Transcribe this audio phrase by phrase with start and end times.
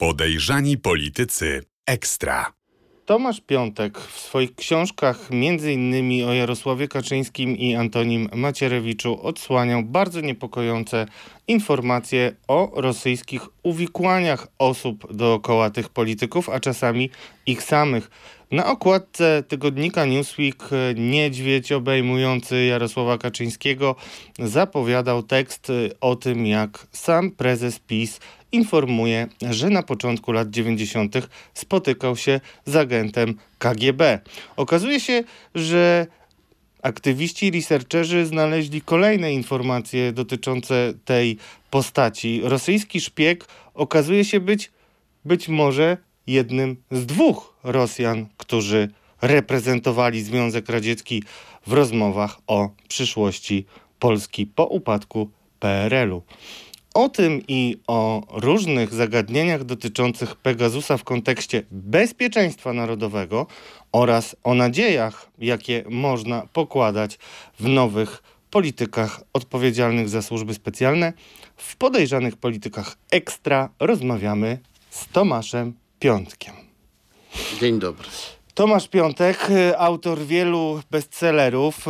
[0.00, 2.52] Podejrzani politycy ekstra.
[3.04, 5.28] Tomasz Piątek w swoich książkach,
[5.72, 11.06] innymi o Jarosławie Kaczyńskim i Antonim Macierewiczu, odsłaniał bardzo niepokojące
[11.48, 17.10] informacje o rosyjskich uwikłaniach osób dookoła tych polityków, a czasami
[17.46, 18.10] ich samych.
[18.50, 23.96] Na okładce tygodnika Newsweek niedźwiedź obejmujący Jarosława Kaczyńskiego
[24.38, 28.20] zapowiadał tekst o tym, jak sam prezes PiS
[28.52, 31.28] informuje, że na początku lat 90.
[31.54, 34.20] spotykał się z agentem KGB.
[34.56, 36.06] Okazuje się, że
[36.82, 41.36] aktywiści researcherzy znaleźli kolejne informacje dotyczące tej
[41.70, 42.40] postaci.
[42.44, 44.70] Rosyjski szpieg okazuje się być
[45.24, 48.88] być może jednym z dwóch Rosjan, którzy
[49.22, 51.22] reprezentowali Związek Radziecki
[51.66, 53.66] w rozmowach o przyszłości
[53.98, 55.30] Polski po upadku
[55.60, 56.22] PRL-u.
[56.94, 63.46] O tym i o różnych zagadnieniach dotyczących Pegasusa w kontekście bezpieczeństwa narodowego
[63.92, 67.18] oraz o nadziejach, jakie można pokładać
[67.60, 71.12] w nowych politykach odpowiedzialnych za służby specjalne,
[71.56, 74.58] w podejrzanych politykach ekstra rozmawiamy
[74.90, 76.54] z Tomaszem Piątkiem.
[77.60, 78.08] Dzień dobry.
[78.60, 81.86] Tomasz Piątek, autor wielu bestsellerów,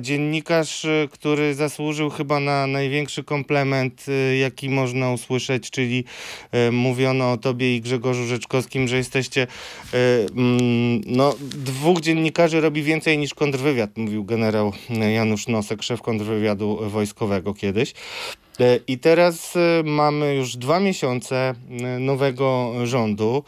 [0.00, 4.06] dziennikarz, który zasłużył chyba na największy komplement,
[4.40, 6.04] jaki można usłyszeć, czyli
[6.72, 9.46] mówiono o tobie i Grzegorzu Rzeczkowskim, że jesteście
[10.36, 14.72] mm, no, dwóch dziennikarzy robi więcej niż kontrwywiad, mówił generał
[15.14, 17.94] Janusz Nosek, szef kontrwywiadu wojskowego kiedyś.
[18.86, 21.54] I teraz mamy już dwa miesiące
[22.00, 23.44] nowego rządu.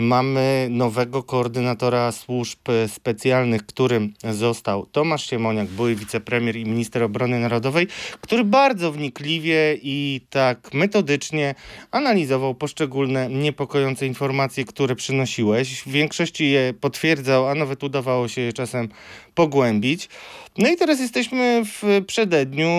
[0.00, 7.86] Mamy nowego koordynatora służb specjalnych, którym został Tomasz Siemoniak, były wicepremier i minister obrony narodowej,
[8.20, 11.54] który bardzo wnikliwie i tak metodycznie
[11.90, 15.82] analizował poszczególne niepokojące informacje, które przynosiłeś.
[15.82, 18.88] W większości je potwierdzał, a nawet udawało się je czasem
[19.34, 20.08] pogłębić.
[20.58, 22.70] No i teraz jesteśmy w przededniu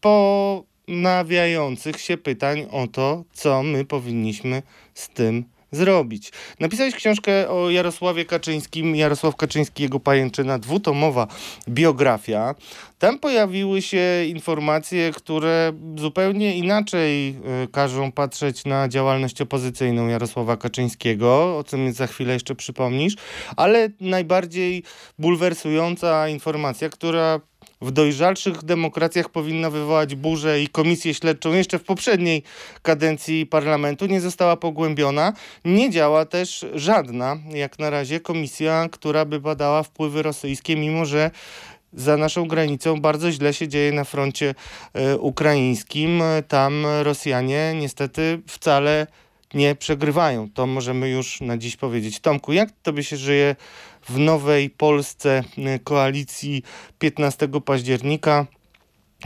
[0.00, 4.62] po nawiających się pytań o to, co my powinniśmy
[4.94, 5.59] z tym zrobić.
[6.60, 11.26] Napisałeś książkę o Jarosławie Kaczyńskim, Jarosław Kaczyński, jego pajęczyna, dwutomowa
[11.68, 12.54] biografia.
[12.98, 17.28] Tam pojawiły się informacje, które zupełnie inaczej
[17.64, 23.16] y, każą patrzeć na działalność opozycyjną Jarosława Kaczyńskiego, o czym za chwilę jeszcze przypomnisz,
[23.56, 24.82] ale najbardziej
[25.18, 27.40] bulwersująca informacja, która
[27.80, 32.42] w dojrzalszych demokracjach powinna wywołać burzę i komisję śledczą jeszcze w poprzedniej
[32.82, 35.32] kadencji parlamentu nie została pogłębiona.
[35.64, 41.30] Nie działa też żadna, jak na razie, komisja, która by badała wpływy rosyjskie, mimo że
[41.92, 44.54] za naszą granicą bardzo źle się dzieje na froncie
[45.14, 46.22] y, ukraińskim.
[46.48, 49.06] Tam Rosjanie niestety wcale
[49.54, 50.48] nie przegrywają.
[50.54, 52.20] To możemy już na dziś powiedzieć.
[52.20, 53.56] Tomku, jak tobie się żyje
[54.10, 56.62] w nowej Polsce y, koalicji
[56.98, 58.46] 15 października?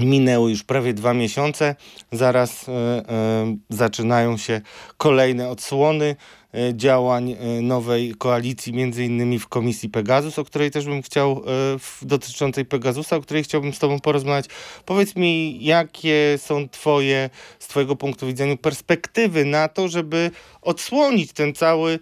[0.00, 1.76] Minęły już prawie dwa miesiące,
[2.12, 2.74] zaraz y, y,
[3.70, 4.60] zaczynają się
[4.96, 6.16] kolejne odsłony
[6.72, 11.42] działań nowej koalicji, między innymi w komisji Pegasus, o której też bym chciał,
[12.02, 14.46] dotyczącej Pegasusa, o której chciałbym z tobą porozmawiać.
[14.84, 20.30] Powiedz mi, jakie są twoje, z twojego punktu widzenia, perspektywy na to, żeby
[20.62, 21.98] odsłonić ten cały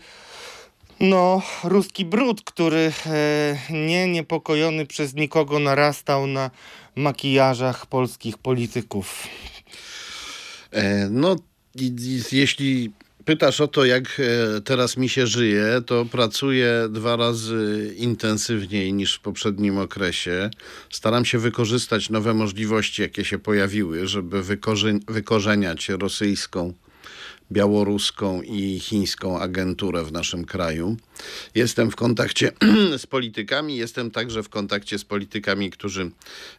[1.03, 6.51] no, ruski brud, który e, nie niepokojony przez nikogo narastał na
[6.97, 9.27] makijażach polskich polityków.
[10.71, 11.37] E, no,
[12.33, 12.93] jeśli
[13.25, 19.15] pytasz o to, jak e, teraz mi się żyje, to pracuję dwa razy intensywniej niż
[19.15, 20.51] w poprzednim okresie.
[20.91, 24.43] Staram się wykorzystać nowe możliwości, jakie się pojawiły, żeby
[25.09, 26.75] wykorzeniać rosyjską
[27.53, 30.97] białoruską i chińską agenturę w naszym kraju.
[31.55, 32.53] Jestem w kontakcie
[33.03, 36.11] z politykami, jestem także w kontakcie z politykami, którzy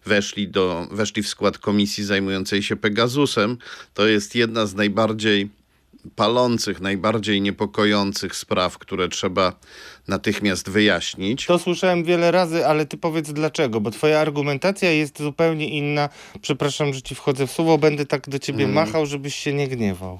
[0.06, 3.58] weszli, do, weszli w skład komisji zajmującej się Pegasusem.
[3.94, 5.50] To jest jedna z najbardziej
[6.16, 9.54] palących, najbardziej niepokojących spraw, które trzeba
[10.08, 11.46] natychmiast wyjaśnić.
[11.46, 16.10] To słyszałem wiele razy, ale ty powiedz dlaczego, bo twoja argumentacja jest zupełnie inna.
[16.42, 18.86] Przepraszam, że ci wchodzę w słowo, będę tak do ciebie hmm.
[18.86, 20.20] machał, żebyś się nie gniewał.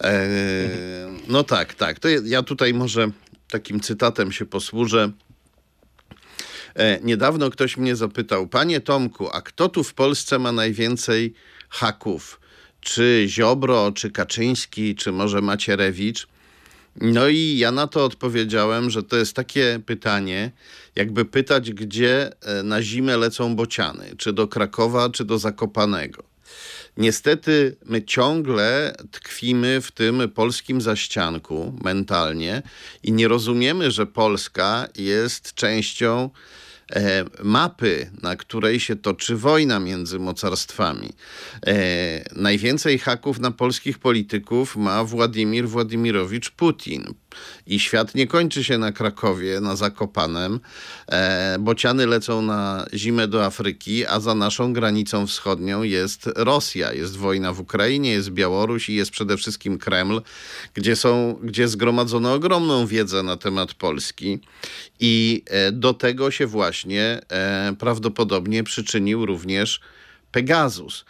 [0.00, 0.68] E,
[1.28, 1.98] no tak, tak.
[1.98, 3.10] To ja tutaj może
[3.50, 5.12] takim cytatem się posłużę.
[6.74, 11.34] E, niedawno ktoś mnie zapytał, panie Tomku, a kto tu w Polsce ma najwięcej
[11.68, 12.40] haków?
[12.80, 16.26] Czy Ziobro, czy Kaczyński, czy może Macierewicz?
[17.00, 20.50] No i ja na to odpowiedziałem, że to jest takie pytanie,
[20.96, 26.22] jakby pytać, gdzie e, na zimę lecą bociany, czy do Krakowa, czy do Zakopanego.
[26.98, 32.62] Niestety my ciągle tkwimy w tym polskim zaścianku mentalnie
[33.02, 36.30] i nie rozumiemy, że Polska jest częścią
[36.96, 41.12] E, mapy, na której się toczy wojna między mocarstwami.
[41.66, 47.14] E, najwięcej haków na polskich polityków ma Władimir Władimirowicz Putin.
[47.66, 50.60] I świat nie kończy się na Krakowie, na Zakopanem.
[51.08, 57.16] E, bociany lecą na zimę do Afryki, a za naszą granicą wschodnią jest Rosja, jest
[57.16, 60.22] wojna w Ukrainie, jest Białoruś i jest przede wszystkim Kreml,
[60.74, 64.38] gdzie, są, gdzie zgromadzono ogromną wiedzę na temat Polski.
[65.00, 69.80] I e, do tego się właśnie e, prawdopodobnie przyczynił również
[70.32, 71.04] Pegasus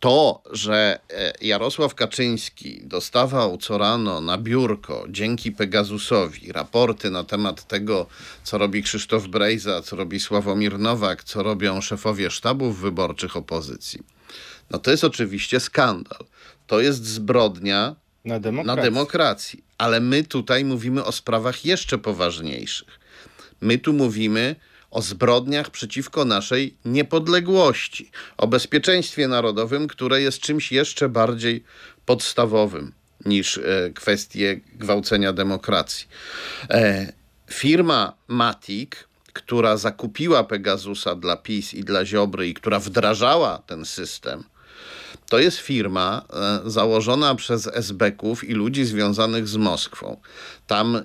[0.00, 7.68] to, że e, Jarosław Kaczyński dostawał co rano na biurko dzięki Pegasusowi raporty na temat
[7.68, 8.06] tego,
[8.44, 14.00] co robi Krzysztof Brejza, co robi Sławomir Nowak, co robią szefowie sztabów wyborczych opozycji,
[14.70, 16.24] no to jest oczywiście skandal.
[16.66, 18.76] To jest zbrodnia na demokracji.
[18.76, 19.64] na demokracji.
[19.78, 23.00] Ale my tutaj mówimy o sprawach jeszcze poważniejszych.
[23.60, 24.56] My tu mówimy
[24.94, 31.64] o zbrodniach przeciwko naszej niepodległości, o bezpieczeństwie narodowym, które jest czymś jeszcze bardziej
[32.06, 32.92] podstawowym
[33.26, 36.06] niż e, kwestie gwałcenia demokracji.
[36.70, 37.12] E,
[37.50, 38.90] firma Matic,
[39.32, 44.44] która zakupiła Pegasusa dla PiS i dla Ziobry i która wdrażała ten system,
[45.28, 46.22] to jest firma
[46.64, 50.20] e, założona przez esbeków i ludzi związanych z Moskwą.
[50.66, 51.02] Tam e,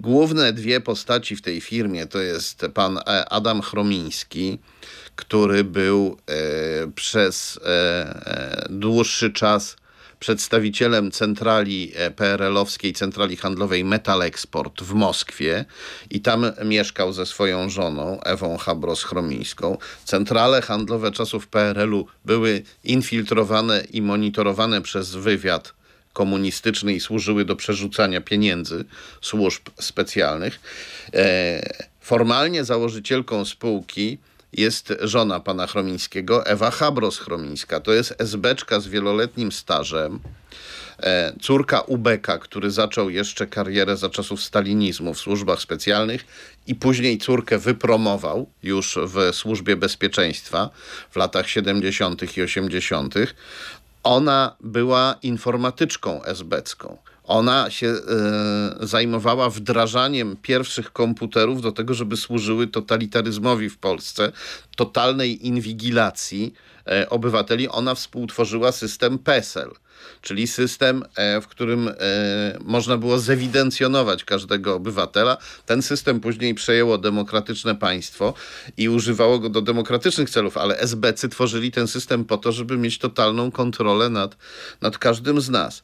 [0.00, 4.58] główne dwie postaci w tej firmie to jest pan e, Adam Chromiński,
[5.16, 6.16] który był
[6.94, 7.60] przez
[8.70, 9.76] dłuższy czas
[10.22, 15.64] przedstawicielem centrali e, PRL-owskiej, centrali handlowej Metal Export w Moskwie
[16.10, 19.76] i tam mieszkał ze swoją żoną Ewą Habros-Chromińską.
[20.04, 25.74] Centrale handlowe czasów PRL-u były infiltrowane i monitorowane przez wywiad
[26.12, 28.84] komunistyczny i służyły do przerzucania pieniędzy
[29.20, 30.60] służb specjalnych.
[31.14, 31.62] E,
[32.00, 34.18] formalnie założycielką spółki
[34.52, 37.80] jest żona pana Chromińskiego, Ewa Habros-Chromińska.
[37.80, 40.20] To jest esbeczka z wieloletnim stażem,
[40.98, 46.24] e, córka Ubeka, który zaczął jeszcze karierę za czasów stalinizmu w służbach specjalnych
[46.66, 50.70] i później córkę wypromował już w służbie bezpieczeństwa
[51.10, 52.36] w latach 70.
[52.36, 53.14] i 80.
[54.02, 56.98] Ona była informatyczką esbecką.
[57.32, 64.32] Ona się e, zajmowała wdrażaniem pierwszych komputerów do tego, żeby służyły totalitaryzmowi w Polsce,
[64.76, 66.54] totalnej inwigilacji
[66.86, 67.68] e, obywateli.
[67.68, 69.70] Ona współtworzyła system PESEL,
[70.22, 71.90] czyli system, e, w którym
[72.60, 75.36] można było zewidencjonować każdego obywatela.
[75.66, 78.34] Ten system później przejęło demokratyczne państwo
[78.76, 82.98] i używało go do demokratycznych celów, ale SBC tworzyli ten system po to, żeby mieć
[82.98, 84.36] totalną kontrolę nad,
[84.80, 85.82] nad każdym z nas.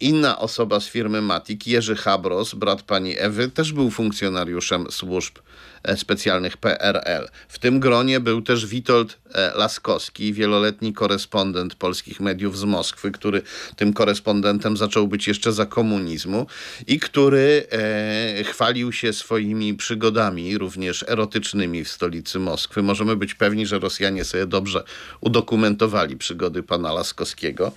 [0.00, 5.38] Inna osoba z firmy Matic, Jerzy Habros, brat pani Ewy, też był funkcjonariuszem służb
[5.82, 7.28] e, specjalnych PRL.
[7.48, 13.42] W tym gronie był też Witold e, Laskowski, wieloletni korespondent polskich mediów z Moskwy, który
[13.76, 16.46] tym korespondentem zaczął być jeszcze za komunizmu
[16.86, 22.82] i który e, chwalił się swoimi przygodami, również erotycznymi w stolicy Moskwy.
[22.82, 24.84] Możemy być pewni, że Rosjanie sobie dobrze
[25.20, 27.72] udokumentowali przygody pana Laskowskiego.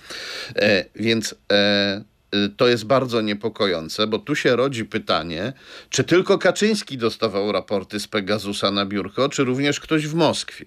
[0.56, 2.17] E, więc e,
[2.56, 5.52] to jest bardzo niepokojące, bo tu się rodzi pytanie,
[5.90, 10.66] czy tylko Kaczyński dostawał raporty z Pegasusa na biurko, czy również ktoś w Moskwie.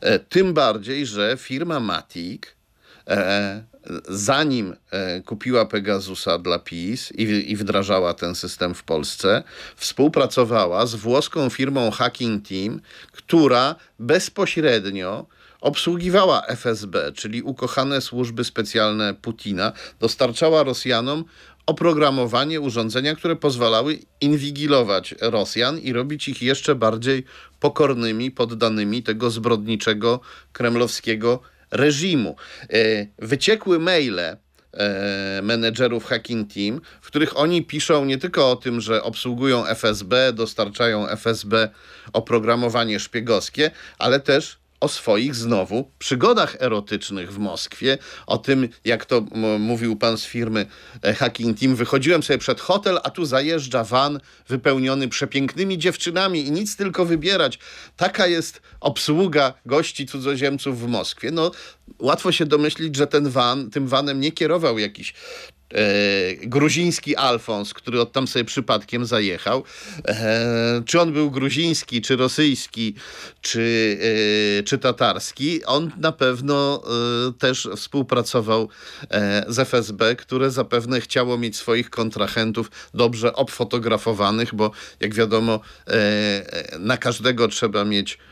[0.00, 2.42] E, tym bardziej, że firma Matic,
[3.08, 3.64] e,
[4.08, 9.42] zanim e, kupiła Pegasusa dla PiS i, i wdrażała ten system w Polsce,
[9.76, 12.80] współpracowała z włoską firmą Hacking Team,
[13.12, 15.26] która bezpośrednio
[15.60, 21.24] obsługiwała FSB, czyli ukochane służby specjalne Putina, dostarczała Rosjanom
[21.66, 27.24] oprogramowanie, urządzenia, które pozwalały inwigilować Rosjan i robić ich jeszcze bardziej
[27.60, 30.20] pokornymi, poddanymi tego zbrodniczego
[30.52, 32.36] kremlowskiego reżimu.
[32.72, 34.36] E, wyciekły maile e,
[35.42, 41.08] menedżerów Hacking Team, w których oni piszą nie tylko o tym, że obsługują FSB, dostarczają
[41.08, 41.68] FSB
[42.12, 49.20] oprogramowanie szpiegowskie, ale też o swoich znowu przygodach erotycznych w Moskwie, o tym, jak to
[49.58, 50.66] mówił pan z firmy
[51.02, 56.50] e, Hacking Team, wychodziłem sobie przed hotel, a tu zajeżdża van wypełniony przepięknymi dziewczynami i
[56.50, 57.58] nic tylko wybierać.
[57.96, 61.30] Taka jest obsługa gości cudzoziemców w Moskwie.
[61.30, 61.50] No,
[61.98, 65.14] łatwo się domyślić, że ten van, tym vanem nie kierował jakiś
[66.42, 69.64] gruziński Alfons, który od tam sobie przypadkiem zajechał.
[70.08, 72.94] E, czy on był gruziński, czy rosyjski,
[73.40, 73.98] czy,
[74.60, 76.82] e, czy tatarski, on na pewno
[77.28, 78.68] e, też współpracował
[79.10, 84.70] e, z FSB, które zapewne chciało mieć swoich kontrahentów dobrze obfotografowanych, bo
[85.00, 88.27] jak wiadomo, e, na każdego trzeba mieć e,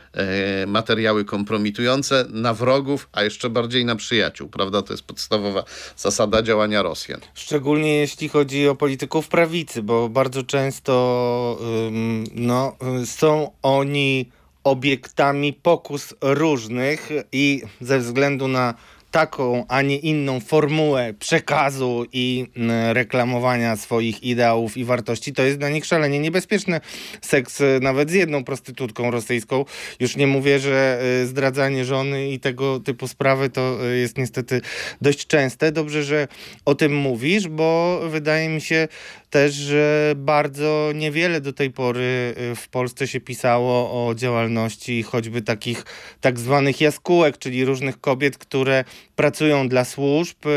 [0.67, 4.81] materiały kompromitujące, na wrogów, a jeszcze bardziej na przyjaciół, prawda?
[4.81, 5.63] To jest podstawowa
[5.97, 7.21] zasada działania Rosjan.
[7.33, 11.57] Szczególnie jeśli chodzi o polityków prawicy, bo bardzo często
[12.35, 14.31] no, są oni
[14.63, 18.73] obiektami pokus różnych i ze względu na
[19.11, 25.57] taką, a nie inną formułę przekazu i mm, reklamowania swoich ideałów i wartości, to jest
[25.57, 26.81] dla nich szalenie niebezpieczne.
[27.21, 29.65] Seks y, nawet z jedną prostytutką rosyjską.
[29.99, 34.61] Już nie mówię, że y, zdradzanie żony i tego typu sprawy to y, jest niestety
[35.01, 35.71] dość częste.
[35.71, 36.27] Dobrze, że
[36.65, 38.87] o tym mówisz, bo wydaje mi się
[39.29, 45.85] też, że bardzo niewiele do tej pory w Polsce się pisało o działalności choćby takich
[46.21, 48.83] tak zwanych jaskółek, czyli różnych kobiet, które
[49.15, 50.49] pracują dla służb, y,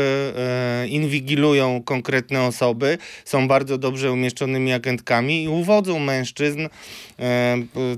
[0.83, 6.59] y, inwigilują konkretne osoby, są bardzo dobrze umieszczonymi agentkami i uwodzą mężczyzn.
[6.65, 6.69] Y,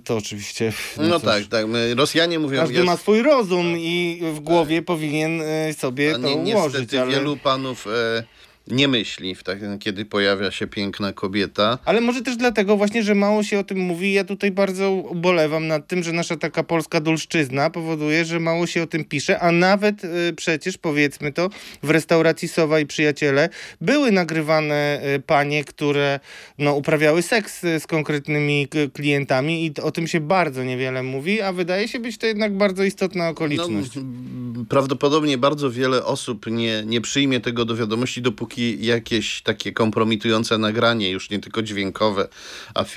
[0.04, 0.74] To oczywiście.
[0.98, 1.68] No, cóż, tak, tak.
[1.68, 2.60] My, Rosjanie mówią...
[2.60, 6.80] Każdy jest- ma swój rozum i w głowie powinien y, sobie a to nie, ułożyć.
[6.80, 7.12] niestety Ale...
[7.12, 8.24] wielu panów e,
[8.67, 11.77] nie myśli, w tak, kiedy pojawia się piękna kobieta.
[11.86, 14.13] Ale może też dlatego właśnie, że mało się o tym mówi.
[14.13, 18.84] Ja tutaj bardzo ubolewam nad tym, że nasza taka polska dulszczyzna powoduje, że mało się
[18.84, 21.50] o tym pisze, a nawet y, przecież, powiedzmy to,
[21.84, 23.50] w restauracji Sowa i Przyjaciele
[23.82, 26.20] były nagrywane y, panie, które
[26.58, 31.53] no, uprawiały seks y, z konkretnymi klientami i o tym się bardzo niewiele mówi, a
[31.53, 33.98] wydaje się być to jednak bardzo istotna No, okoliczność.
[33.98, 40.58] m, prawdopodobnie bardzo wiele osób nie, nie przyjmie tego do wiadomości, dopóki jakieś takie kompromitujące
[40.58, 42.28] nagranie, już nie tylko dźwiękowe,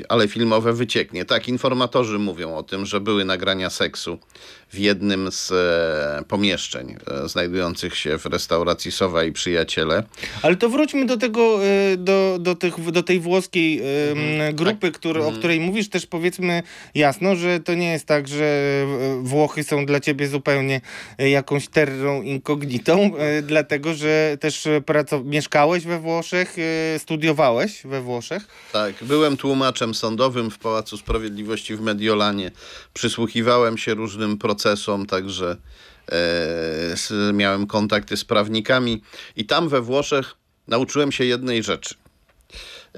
[0.08, 1.24] ale filmowe wycieknie.
[1.24, 4.18] Tak, informatorzy mówią o tym, że były nagrania seksu
[4.72, 10.02] w jednym z e, pomieszczeń e, znajdujących się w restauracji Sowa i Przyjaciele.
[10.42, 14.56] Ale to wróćmy do tego, y, do, do, tych, do tej włoskiej Mhm.
[14.56, 15.88] grupy, który, o której mówisz.
[15.88, 16.62] Też powiedzmy
[16.94, 18.62] jasno, że to nie jest tak, że
[19.22, 20.80] Włochy są dla ciebie zupełnie
[21.18, 23.10] jakąś terrą incognitą,
[23.42, 26.56] dlatego, że też y, praco- mieszkałeś we Włoszech,
[26.98, 28.46] studiowałeś we Włoszech.
[28.72, 32.50] Tak, byłem tłumaczem sądowym w Pałacu Sprawiedliwości w Mediolanie.
[32.94, 34.55] Przysłuchiwałem się różnym procesom,
[35.08, 35.56] także
[36.12, 39.02] e, miałem kontakty z prawnikami
[39.36, 40.34] i tam we Włoszech
[40.68, 41.94] nauczyłem się jednej rzeczy.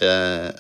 [0.01, 0.53] E,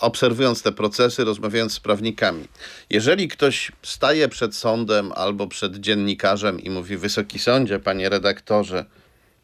[0.00, 2.48] obserwując te procesy, rozmawiając z prawnikami.
[2.90, 8.84] Jeżeli ktoś staje przed sądem albo przed dziennikarzem i mówi: Wysoki sądzie, panie redaktorze,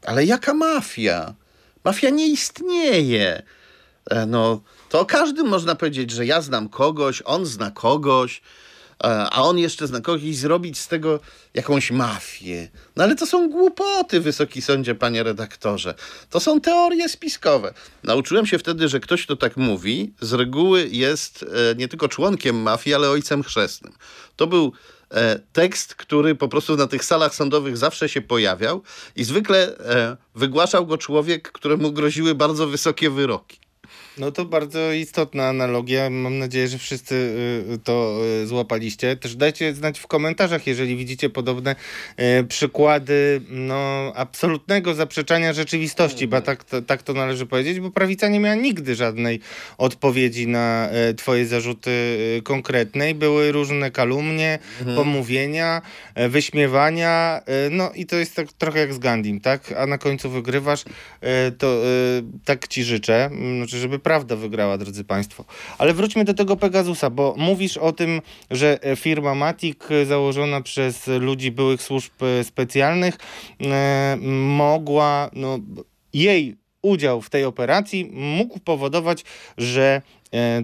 [0.06, 1.34] ale jaka mafia?
[1.84, 3.42] Mafia nie istnieje.
[4.10, 8.42] E, No, to o każdym można powiedzieć, że ja znam kogoś, on zna kogoś,
[9.02, 11.20] a on jeszcze zna kogoś zrobić z tego
[11.54, 12.68] jakąś mafię.
[12.96, 15.94] No ale to są głupoty, wysoki sądzie, panie redaktorze.
[16.30, 17.74] To są teorie spiskowe.
[18.02, 22.62] Nauczyłem się wtedy, że ktoś, kto tak mówi, z reguły jest e, nie tylko członkiem
[22.62, 23.92] mafii, ale ojcem chrzestnym.
[24.36, 24.72] To był
[25.10, 28.82] e, tekst, który po prostu na tych salach sądowych zawsze się pojawiał
[29.16, 33.62] i zwykle e, wygłaszał go człowiek, któremu groziły bardzo wysokie wyroki.
[34.18, 36.10] No to bardzo istotna analogia.
[36.10, 37.14] Mam nadzieję, że wszyscy
[37.74, 39.16] y, to y, złapaliście.
[39.16, 41.76] Też dajcie znać w komentarzach, jeżeli widzicie podobne
[42.40, 48.28] y, przykłady no, absolutnego zaprzeczania rzeczywistości, bo tak to, tak to należy powiedzieć, bo prawica
[48.28, 49.40] nie miała nigdy żadnej
[49.78, 51.90] odpowiedzi na twoje zarzuty
[52.44, 53.14] konkretnej.
[53.14, 54.58] Były różne kalumnie,
[54.96, 55.82] pomówienia,
[56.18, 59.72] y, wyśmiewania, no i to jest tak trochę jak z Gandim, tak?
[59.72, 60.84] A na końcu wygrywasz,
[61.58, 61.82] to
[62.44, 65.44] tak ci życzę, znaczy, żeby prawda wygrała, drodzy Państwo.
[65.78, 70.60] Ale wróćmy do tego Pegasusa, bo mówisz o tym, że e, firma Matic e, założona
[70.60, 73.16] przez ludzi byłych służb e, specjalnych
[74.56, 75.58] mogła, no,
[76.12, 79.24] jej udział w tej operacji mógł powodować,
[79.58, 80.02] że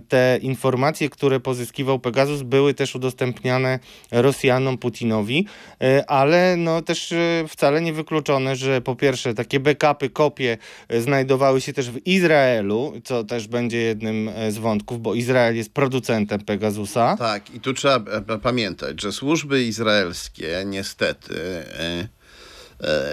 [0.08, 3.78] te informacje, które pozyskiwał Pegasus, były też udostępniane
[4.10, 5.46] Rosjanom, Putinowi,
[5.82, 10.58] e, ale no też e, wcale nie wykluczone, że po pierwsze takie backupy, kopie
[10.88, 15.56] e, znajdowały się też w Izraelu, co też będzie jednym e, z wątków, bo Izrael
[15.56, 17.16] jest producentem Pegasusa.
[17.16, 22.17] Tak, i tu trzeba e, pamiętać, że służby izraelskie niestety e, e,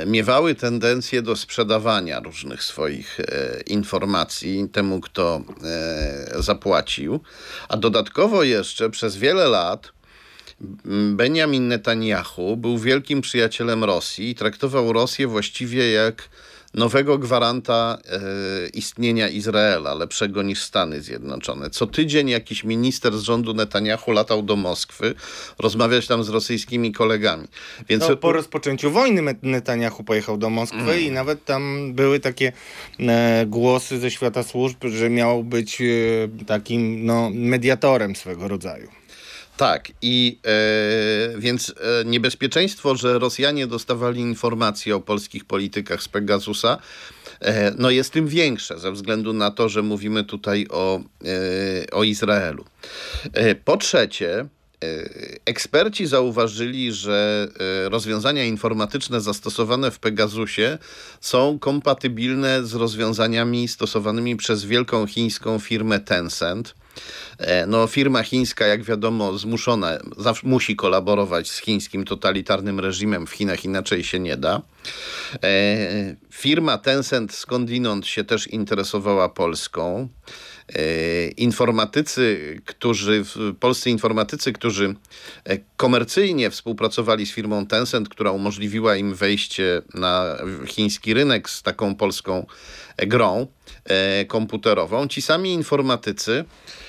[0.05, 7.19] miewały tendencję do sprzedawania różnych swoich e, informacji temu, kto e, zapłacił,
[7.69, 9.91] a dodatkowo jeszcze przez wiele lat
[11.11, 16.29] Benjamin Netanyahu był wielkim przyjacielem Rosji i traktował Rosję właściwie jak
[16.75, 18.19] nowego gwaranta e,
[18.69, 21.69] istnienia Izraela, lepszego niż Stany Zjednoczone.
[21.69, 25.15] Co tydzień jakiś minister z rządu Netanyahu latał do Moskwy,
[25.59, 27.47] rozmawiać tam z rosyjskimi kolegami.
[27.89, 31.01] Więc no, po rozpoczęciu wojny Netanyahu pojechał do Moskwy mm.
[31.01, 32.51] i nawet tam były takie
[32.99, 35.85] e, głosy ze świata służb, że miał być e,
[36.45, 39.04] takim no, mediatorem swego rodzaju.
[39.57, 46.77] Tak, i e, więc e, niebezpieczeństwo, że Rosjanie dostawali informacje o polskich politykach z Pegasusa,
[47.39, 52.03] e, no jest tym większe, ze względu na to, że mówimy tutaj o, e, o
[52.03, 52.65] Izraelu.
[53.33, 54.47] E, po trzecie, e,
[55.45, 57.47] Eksperci zauważyli, że
[57.89, 60.77] rozwiązania informatyczne zastosowane w Pegasusie
[61.21, 66.75] są kompatybilne z rozwiązaniami stosowanymi przez wielką chińską firmę Tencent.
[67.37, 73.27] E, no, firma chińska, jak wiadomo, zmuszona, zawsze musi kolaborować z chińskim totalitarnym reżimem.
[73.27, 74.61] W Chinach inaczej się nie da.
[75.43, 80.09] E, firma Tencent skądinąd się też interesowała Polską.
[80.75, 83.23] E, informatycy, którzy,
[83.59, 84.95] polscy informatycy, którzy
[85.77, 92.45] komercyjnie współpracowali z firmą Tencent, która umożliwiła im wejście na chiński rynek z taką polską
[92.97, 93.47] grą
[94.27, 96.84] komputerową, ci sami informatycy E, e,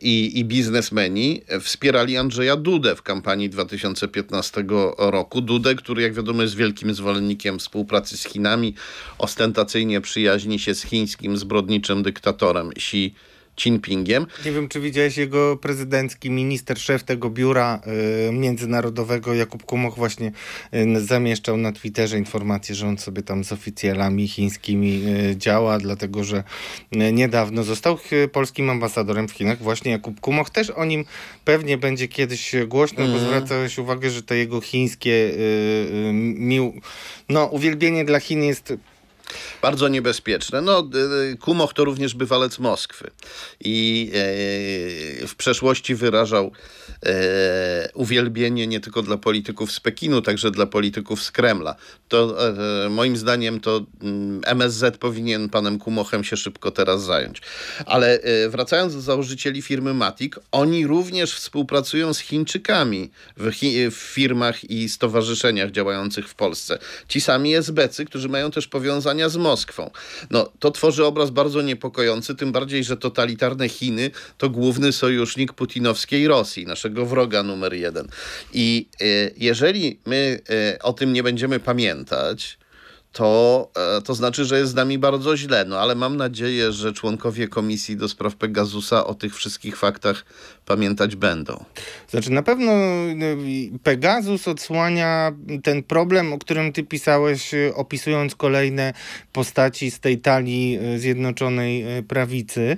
[0.00, 4.64] i, i biznesmeni wspierali Andrzeja Dudę w kampanii 2015
[4.98, 5.40] roku.
[5.40, 8.74] Dudę, który jak wiadomo jest wielkim zwolennikiem współpracy z Chinami,
[9.18, 13.14] ostentacyjnie przyjaźni się z chińskim zbrodniczym dyktatorem Xi
[13.56, 14.26] Jinpingiem.
[14.44, 17.80] Nie wiem, czy widziałeś jego prezydencki minister, szef tego biura
[18.28, 20.32] y, międzynarodowego, Jakub Kumoch, właśnie
[20.74, 26.24] y, zamieszczał na Twitterze informację, że on sobie tam z oficjalami chińskimi y, działa, dlatego
[26.24, 26.44] że
[26.94, 27.98] y, niedawno został
[28.32, 29.58] polskim ambasadorem w Chinach.
[29.58, 31.04] Właśnie Jakub Kumoch też o nim
[31.44, 33.12] pewnie będzie kiedyś głośno, mm.
[33.12, 35.38] bo zwracałeś uwagę, że to jego chińskie y,
[36.08, 36.80] y, mił...
[37.28, 38.72] no, uwielbienie dla Chin jest
[39.62, 40.60] bardzo niebezpieczne.
[40.60, 40.88] No,
[41.40, 43.10] Kumoch to również bywalec Moskwy
[43.60, 46.52] i e, w przeszłości wyrażał
[47.06, 51.76] e, uwielbienie nie tylko dla polityków z Pekinu, także dla polityków z Kremla.
[52.08, 52.48] To
[52.84, 53.80] e, moim zdaniem to
[54.46, 57.42] MSZ mm, powinien panem Kumochem się szybko teraz zająć.
[57.86, 64.70] Ale wracając do założycieli firmy Matic, oni również współpracują z Chińczykami w, chi w firmach
[64.70, 66.78] i stowarzyszeniach działających w Polsce.
[67.08, 69.90] Ci sami SBC, którzy mają też powiązania z Moskwą.
[70.30, 76.28] No, to tworzy obraz bardzo niepokojący, tym bardziej, że totalitarne Chiny to główny sojusznik putinowskiej
[76.28, 78.08] Rosji, naszego wroga numer jeden.
[78.52, 80.40] I y, jeżeli my
[80.74, 82.58] y, o tym nie będziemy pamiętać,
[83.16, 85.64] to, e, to znaczy, że jest z nami bardzo źle.
[85.64, 90.24] No ale mam nadzieję, że członkowie Komisji do Spraw Pegasusa o tych wszystkich faktach
[90.66, 91.64] pamiętać będą.
[92.08, 98.92] Znaczy, na pewno y, Pegasus odsłania ten problem, o którym ty pisałeś, y, opisując kolejne
[99.32, 102.76] postaci z tej talii Zjednoczonej Prawicy.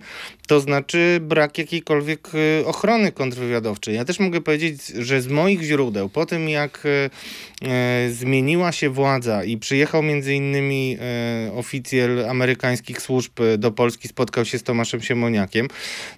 [0.49, 2.29] To znaczy brak jakiejkolwiek
[2.65, 3.95] ochrony kontrwywiadowczej.
[3.95, 9.45] Ja też mogę powiedzieć, że z moich źródeł, po tym jak e, zmieniła się władza
[9.45, 10.99] i przyjechał między innymi
[11.57, 15.69] oficjel amerykańskich służb do Polski, spotkał się z Tomaszem Siemoniakiem,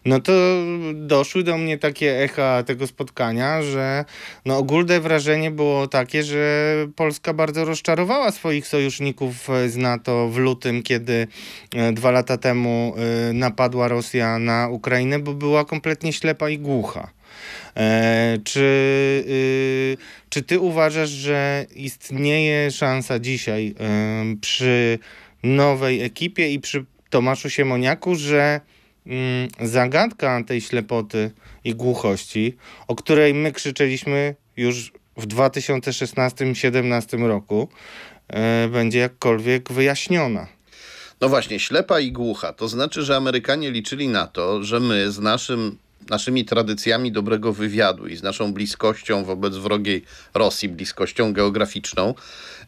[0.04, 0.32] no to
[0.94, 4.04] doszły do mnie takie echa tego spotkania, że
[4.44, 10.82] no ogólne wrażenie było takie, że Polska bardzo rozczarowała swoich sojuszników z NATO w lutym,
[10.82, 11.26] kiedy
[11.92, 12.94] dwa lata temu
[13.32, 17.10] napadła Rosja na Ukrainę, bo była kompletnie ślepa i głucha.
[17.76, 18.60] E, czy,
[19.28, 19.96] y,
[20.28, 23.74] czy ty uważasz, że istnieje szansa dzisiaj
[24.40, 24.98] przy
[25.42, 28.60] nowej ekipie i przy Tomaszu Siemoniaku, że
[29.06, 31.30] mm, zagadka tej ślepoty
[31.64, 32.56] i głuchości,
[32.88, 37.68] o której my krzyczeliśmy już w 2016-2017 roku,
[38.28, 40.59] e, będzie jakkolwiek wyjaśniona.
[41.20, 42.52] No właśnie, ślepa i głucha.
[42.52, 45.78] To znaczy, że Amerykanie liczyli na to, że my z naszym
[46.10, 50.04] naszymi tradycjami dobrego wywiadu i z naszą bliskością wobec wrogiej
[50.34, 52.14] Rosji, bliskością geograficzną,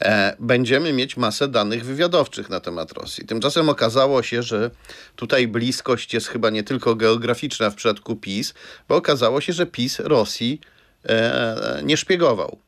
[0.01, 3.27] e, będziemy mieć masę danych wywiadowczych na temat Rosji.
[3.27, 4.71] Tymczasem okazało się, że
[5.17, 8.55] tutaj bliskość jest chyba nie tylko geograficzna w przypadku PiS,
[8.89, 10.61] bo okazało się, że PiS Rosji
[11.05, 12.59] e, nie szpiegował.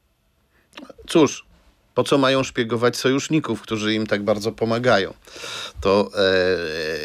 [1.06, 1.44] Cóż,
[1.94, 5.14] po co mają szpiegować sojuszników, którzy im tak bardzo pomagają?
[5.80, 6.10] To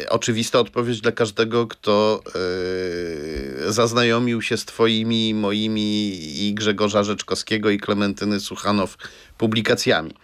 [0.04, 2.22] e, oczywista odpowiedź dla każdego, kto
[3.68, 8.96] e, zaznajomił się z twoimi, moimi i Grzegorza Rzeczkowskiego i Klementyny Suchanow
[9.40, 10.14] publikacjami.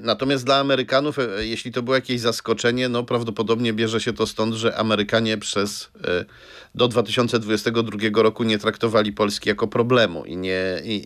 [0.00, 4.76] Natomiast dla Amerykanów, jeśli to było jakieś zaskoczenie, no prawdopodobnie bierze się to stąd, że
[4.76, 5.90] Amerykanie przez
[6.74, 11.04] do 2022 roku nie traktowali Polski jako problemu i, nie, i,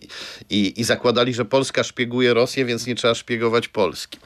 [0.49, 4.19] i, i zakładali, że Polska szpieguje Rosję, więc nie trzeba szpiegować Polski.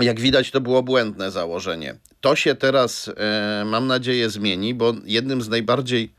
[0.00, 1.96] Jak widać, to było błędne założenie.
[2.20, 6.12] To się teraz, e, mam nadzieję, zmieni, bo jednym z najbardziej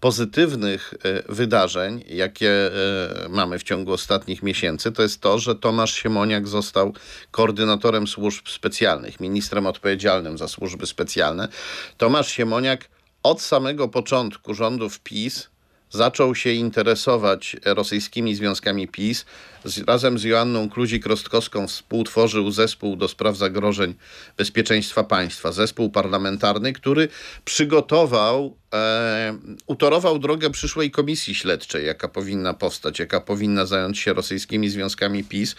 [0.00, 5.94] pozytywnych e, wydarzeń, jakie e, mamy w ciągu ostatnich miesięcy, to jest to, że Tomasz
[5.94, 6.94] Siemoniak został
[7.30, 11.48] koordynatorem służb specjalnych, ministrem odpowiedzialnym za służby specjalne.
[11.96, 12.88] Tomasz Siemoniak
[13.22, 15.48] od samego początku rządów PiS
[15.90, 19.24] zaczął się interesować rosyjskimi związkami PiS.
[19.64, 23.94] Z, razem z Joanną Kluzik-Rostkowską współtworzył zespół do spraw zagrożeń
[24.36, 27.08] bezpieczeństwa państwa, zespół parlamentarny, który
[27.44, 34.70] przygotował, e, utorował drogę przyszłej komisji śledczej, jaka powinna powstać, jaka powinna zająć się rosyjskimi
[34.70, 35.56] związkami PiS,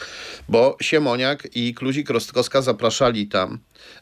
[0.50, 3.60] bo Siemoniak i Kluzik-Rostkowska zapraszali tam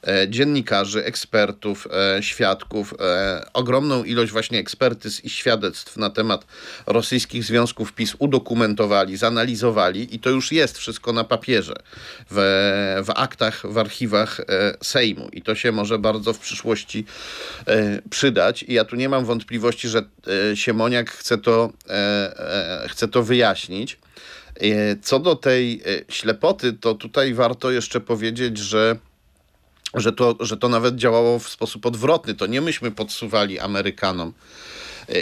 [0.08, 6.46] e, dziennikarzy, ekspertów, e, świadków, e, ogromną ilość właśnie ekspertyz i świadectw na temat
[6.88, 11.76] rosyjskich związków PiS udokumentowali, zanalizowali i to już jest wszystko na papierze,
[12.32, 14.44] w, w aktach, w archiwach e,
[14.82, 17.06] Sejmu i to się może bardzo w przyszłości
[17.68, 20.00] e, przydać i ja tu nie mam wątpliwości, że
[20.52, 21.74] e, Siemoniak chce to,
[22.88, 23.98] chce to wyjaśnić.
[25.02, 28.98] Co do tej ślepoty, to tutaj warto jeszcze powiedzieć, że
[29.94, 32.34] że to, że to nawet działało w sposób odwrotny.
[32.34, 34.34] To nie myśmy podsuwali Amerykanom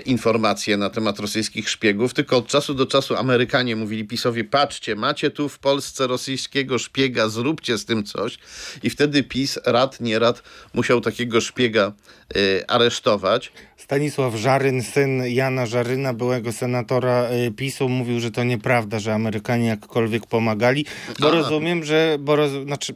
[0.06, 5.32] informacje na temat rosyjskich szpiegów, tylko od czasu do czasu Amerykanie mówili PiSowi, patrzcie, macie
[5.32, 8.38] tu w Polsce rosyjskiego szpiega, zróbcie z tym coś.
[8.84, 10.44] I wtedy PiS, rad, nie rad,
[10.74, 11.92] musiał takiego szpiega
[12.38, 13.52] y, aresztować.
[13.86, 19.68] Stanisław Żaryn, syn Jana Żaryna, byłego senatora y, PiSu, mówił, że to nieprawda, że Amerykanie
[19.68, 20.86] jakkolwiek pomagali,
[21.20, 22.96] bo rozumiem, że, bo roz, znaczy,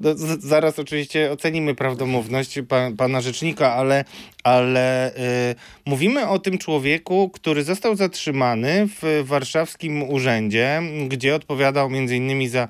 [0.00, 4.04] no, z, zaraz oczywiście ocenimy prawdomówność pa, pana rzecznika, ale,
[4.44, 5.54] ale y,
[5.86, 12.68] mówimy o tym człowieku, który został zatrzymany w warszawskim urzędzie, gdzie odpowiadał między innymi za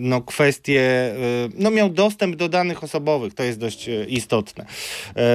[0.00, 1.14] no, kwestie, e,
[1.54, 4.66] no, miał dostęp do danych osobowych, to jest dość e, istotne.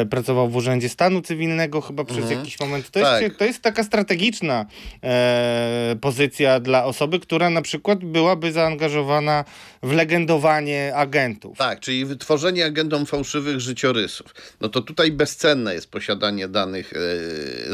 [0.09, 2.39] Pracował w Urzędzie Stanu Cywilnego chyba przez mhm.
[2.39, 2.89] jakiś moment.
[2.89, 3.21] To, tak.
[3.21, 4.65] jest, to jest taka strategiczna
[5.03, 9.45] e, pozycja dla osoby, która na przykład byłaby zaangażowana
[9.83, 11.57] w legendowanie agentów.
[11.57, 14.35] Tak, czyli wytworzenie agentom fałszywych życiorysów.
[14.61, 16.97] No to tutaj bezcenne jest posiadanie danych e,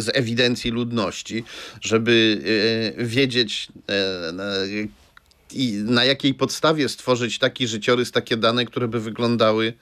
[0.01, 1.43] z ewidencji ludności,
[1.81, 2.41] żeby
[2.97, 3.67] e, wiedzieć
[5.53, 9.73] i na jakiej podstawie stworzyć taki życiorys, takie dane, które by wyglądały,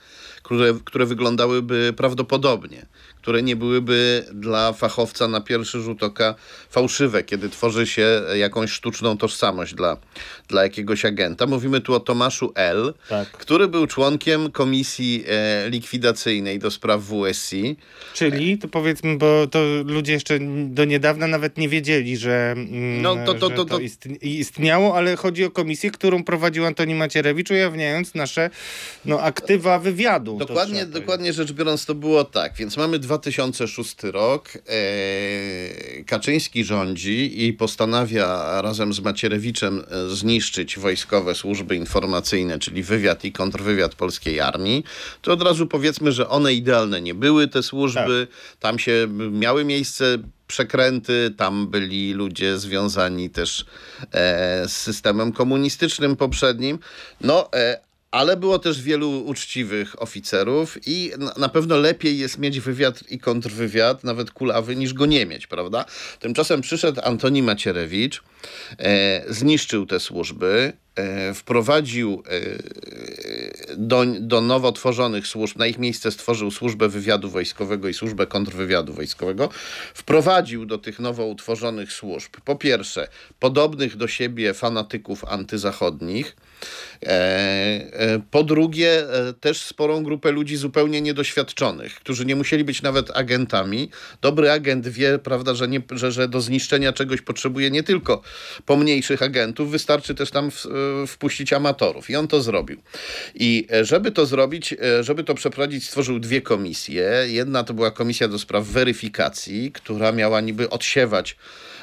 [0.43, 2.85] które, które wyglądałyby prawdopodobnie
[3.25, 6.35] które nie byłyby dla fachowca na pierwszy rzut oka
[6.69, 9.97] fałszywe, kiedy tworzy się jakąś sztuczną tożsamość dla,
[10.47, 11.47] dla jakiegoś agenta.
[11.47, 13.31] Mówimy tu o Tomaszu L., tak.
[13.31, 17.55] który był członkiem komisji e, likwidacyjnej do spraw WSC.
[18.13, 23.15] Czyli, to powiedzmy, bo to ludzie jeszcze do niedawna nawet nie wiedzieli, że, mm, no,
[23.25, 23.79] to, to, to, to,
[24.21, 28.49] istniało, ale chodzi o komisję, którą prowadził Antoni Macierewicz, ujawniając nasze
[29.05, 30.37] no, aktywa wywiadu.
[30.37, 34.49] Dokładnie, dokładnie rzecz biorąc to było tak, więc mamy dwa 2006 rok.
[34.55, 43.25] E, Kaczyński rządzi i postanawia razem z Macierewiczem e, zniszczyć wojskowe służby informacyjne, czyli wywiad
[43.25, 44.83] i kontrwywiad polskiej armii.
[45.21, 48.27] To od razu powiedzmy, że one idealne nie były, te służby.
[48.29, 48.59] Tak.
[48.59, 53.65] Tam się miały miejsce przekręty, tam byli ludzie związani też
[54.11, 56.79] e, z systemem komunistycznym poprzednim.
[57.21, 57.84] No, e,
[58.15, 64.03] ale było też wielu uczciwych oficerów i na pewno lepiej jest mieć wywiad i kontrwywiad,
[64.03, 65.85] nawet kulawy, niż go nie mieć, prawda?
[66.19, 68.23] Tymczasem przyszedł Antoni Macierewicz,
[68.79, 72.39] e, zniszczył te służby, e, wprowadził e,
[73.77, 78.93] do, do nowo tworzonych służb, na ich miejsce stworzył służbę wywiadu wojskowego i służbę kontrwywiadu
[78.93, 79.49] wojskowego,
[79.93, 83.07] wprowadził do tych nowo utworzonych służb, po pierwsze,
[83.39, 86.35] podobnych do siebie fanatyków antyzachodnich,
[87.03, 87.09] E,
[87.93, 93.17] e, po drugie, e, też sporą grupę ludzi zupełnie niedoświadczonych, którzy nie musieli być nawet
[93.17, 93.89] agentami.
[94.21, 98.21] Dobry agent wie, prawda, że, nie, że, że do zniszczenia czegoś potrzebuje nie tylko
[98.65, 100.65] pomniejszych agentów, wystarczy też tam w,
[101.07, 102.09] wpuścić amatorów.
[102.09, 102.81] I on to zrobił.
[103.35, 107.11] I I żeby to zrobić, żeby to przeprowadzić, stworzył dwie komisje.
[107.27, 111.35] Jedna to była komisja do spraw weryfikacji, która miała niby odsiewać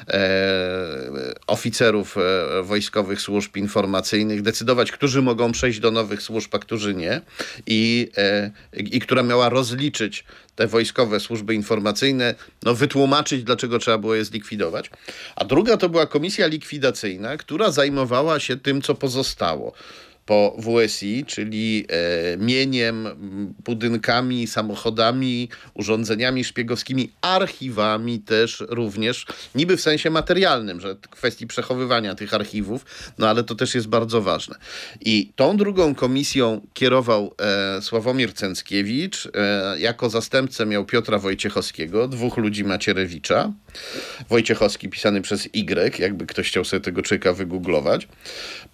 [0.09, 6.93] E, oficerów e, wojskowych służb informacyjnych, decydować, którzy mogą przejść do nowych służb, a którzy
[6.93, 7.21] nie,
[7.67, 14.15] i, e, i która miała rozliczyć te wojskowe służby informacyjne, no, wytłumaczyć, dlaczego trzeba było
[14.15, 14.89] je zlikwidować.
[15.35, 19.73] A druga to była komisja likwidacyjna, która zajmowała się tym, co pozostało
[20.25, 23.07] po WSI, czyli e, mieniem,
[23.65, 32.33] budynkami, samochodami, urządzeniami szpiegowskimi, archiwami też również, niby w sensie materialnym, że kwestii przechowywania tych
[32.33, 32.85] archiwów,
[33.17, 34.55] no ale to też jest bardzo ważne.
[35.01, 37.35] I tą drugą komisją kierował
[37.77, 43.53] e, Sławomir Cęckiewicz, e, jako zastępcę miał Piotra Wojciechowskiego, dwóch ludzi Macierewicza,
[44.29, 48.07] Wojciechowski pisany przez Y, jakby ktoś chciał sobie tego człowieka wygooglować.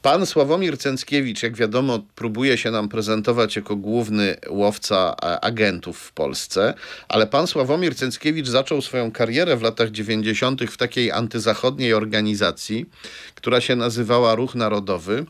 [0.02, 6.74] Pan Sławomir Cęckiewicz, jak wiadomo, próbuje się nam prezentować jako główny łowca agentów w Polsce,
[7.08, 10.62] ale pan Sławomir Cęckiewicz zaczął swoją karierę w latach 90.
[10.64, 12.86] w takiej antyzachodniej organizacji,
[13.36, 15.26] która się nazywała Ruch Narodowy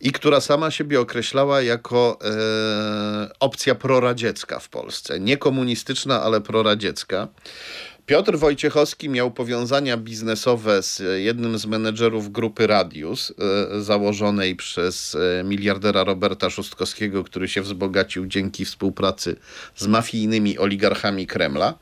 [0.00, 5.20] i która sama siebie określała jako e, opcja proradziecka w Polsce.
[5.20, 7.28] Nie komunistyczna, ale proradziecka.
[8.06, 13.32] Piotr Wojciechowski miał powiązania biznesowe z jednym z menedżerów grupy Radius,
[13.76, 19.36] e, założonej przez e, miliardera Roberta Szustkowskiego, który się wzbogacił dzięki współpracy
[19.76, 21.78] z mafijnymi oligarchami Kremla.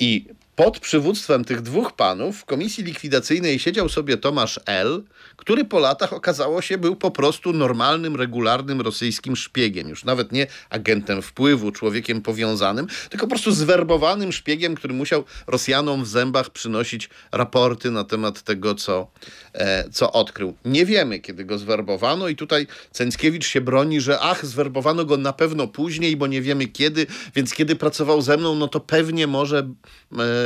[0.00, 0.24] I
[0.56, 5.02] pod przywództwem tych dwóch panów w komisji likwidacyjnej siedział sobie Tomasz L.,
[5.36, 9.88] który po latach okazało się był po prostu normalnym, regularnym rosyjskim szpiegiem.
[9.88, 16.04] Już nawet nie agentem wpływu, człowiekiem powiązanym, tylko po prostu zwerbowanym szpiegiem, który musiał Rosjanom
[16.04, 19.10] w zębach przynosić raporty na temat tego, co,
[19.52, 20.54] e, co odkrył.
[20.64, 25.32] Nie wiemy, kiedy go zwerbowano i tutaj Cęckiewicz się broni, że ach, zwerbowano go na
[25.32, 29.58] pewno później, bo nie wiemy kiedy, więc kiedy pracował ze mną, no to pewnie może,
[29.58, 30.45] e,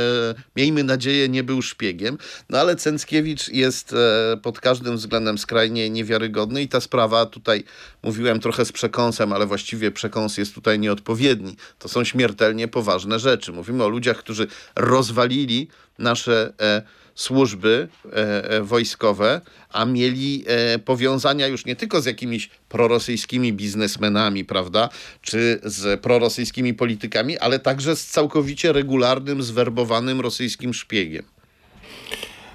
[0.55, 2.17] miejmy nadzieję, nie był szpiegiem.
[2.49, 7.63] No ale Cęckiewicz jest e, pod każdym każdym względem skrajnie niewiarygodny i ta sprawa tutaj
[8.03, 11.55] mówiłem trochę z przekąsem, ale właściwie przekąs jest tutaj nieodpowiedni.
[11.79, 13.51] To są śmiertelnie poważne rzeczy.
[13.51, 15.67] Mówimy o ludziach, którzy rozwalili
[15.99, 16.81] nasze e,
[17.15, 24.45] służby e, e wojskowe, a mieli e, powiązania już nie tylko z jakimiś prorosyjskimi biznesmenami,
[24.45, 24.89] prawda,
[25.21, 31.25] czy z prorosyjskimi politykami, ale także z całkowicie regularnym, zwerbowanym rosyjskim szpiegiem.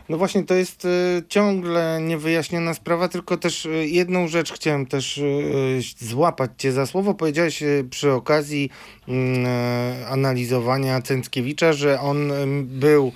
[0.09, 0.89] No właśnie, to jest y,
[1.29, 7.15] ciągle niewyjaśniona sprawa, tylko też y, jedną rzecz chciałem też y, złapać cię za słowo.
[7.15, 8.71] Powiedziałeś przy okazji
[9.09, 9.47] mm,
[10.09, 13.13] analizowania Cęckiewicza, że on był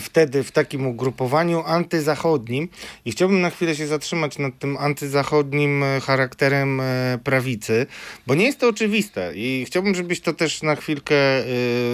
[0.00, 2.68] wtedy w takim ugrupowaniu antyzachodnim
[3.04, 6.82] i chciałbym na chwilę się zatrzymać nad tym antyzachodnim charakterem
[7.24, 7.86] prawicy,
[8.26, 11.16] bo nie jest to oczywiste i chciałbym, żebyś to też na chwilkę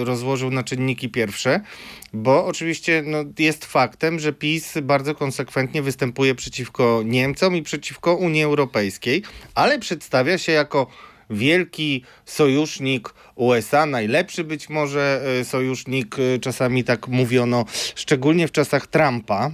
[0.04, 1.60] rozłożył na czynniki pierwsze.
[2.12, 8.42] Bo oczywiście no, jest faktem, że PiS bardzo konsekwentnie występuje przeciwko Niemcom i przeciwko Unii
[8.42, 9.23] Europejskiej,
[9.55, 10.87] ale przedstawia się jako
[11.30, 17.64] wielki sojusznik USA, najlepszy być może e, sojusznik, e, czasami tak mówiono,
[17.94, 19.50] szczególnie w czasach Trumpa.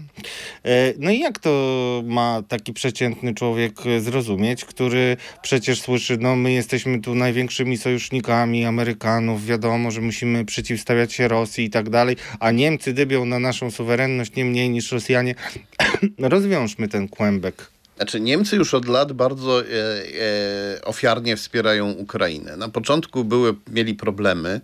[0.65, 6.53] E, no i jak to ma taki przeciętny człowiek zrozumieć, który przecież słyszy, no my
[6.53, 12.51] jesteśmy tu największymi sojusznikami Amerykanów, wiadomo, że musimy przeciwstawiać się Rosji i tak dalej, a
[12.51, 15.35] Niemcy dybią na naszą suwerenność nie mniej niż Rosjanie.
[16.19, 17.76] Rozwiążmy ten kłębek.
[17.97, 22.57] Znaczy, Niemcy już od lat bardzo e, e, ofiarnie wspierają Ukrainę.
[22.57, 24.61] Na początku były, mieli problemy.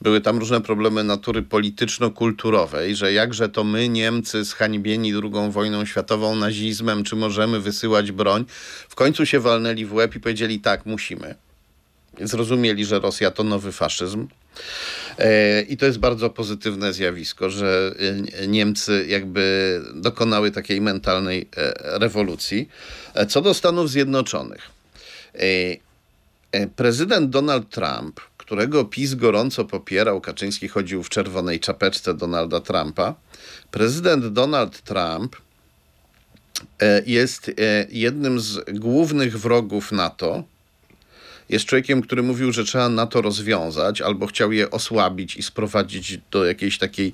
[0.00, 6.36] Były tam różne problemy natury polityczno-kulturowej, że jakże to my, Niemcy, zhańbieni II wojną światową,
[6.36, 8.44] nazizmem, czy możemy wysyłać broń.
[8.88, 11.34] W końcu się walnęli w łeb i powiedzieli tak, musimy.
[12.20, 14.28] Zrozumieli, że Rosja to nowy faszyzm.
[15.18, 17.94] E, I to jest bardzo pozytywne zjawisko, że
[18.42, 22.68] e, Niemcy jakby dokonały takiej mentalnej e, rewolucji.
[23.28, 24.70] Co do Stanów Zjednoczonych.
[26.76, 33.14] Prezydent Donald Trump, którego PiS gorąco popierał, Kaczyński chodził w czerwonej czapeczce Donalda Trumpa.
[33.70, 35.36] Prezydent Donald Trump
[37.06, 37.50] jest
[37.90, 40.44] jednym z głównych wrogów NATO
[41.48, 46.44] jest człowiekiem, który mówił, że trzeba NATO rozwiązać, albo chciał je osłabić i sprowadzić do
[46.44, 47.12] jakiejś takiej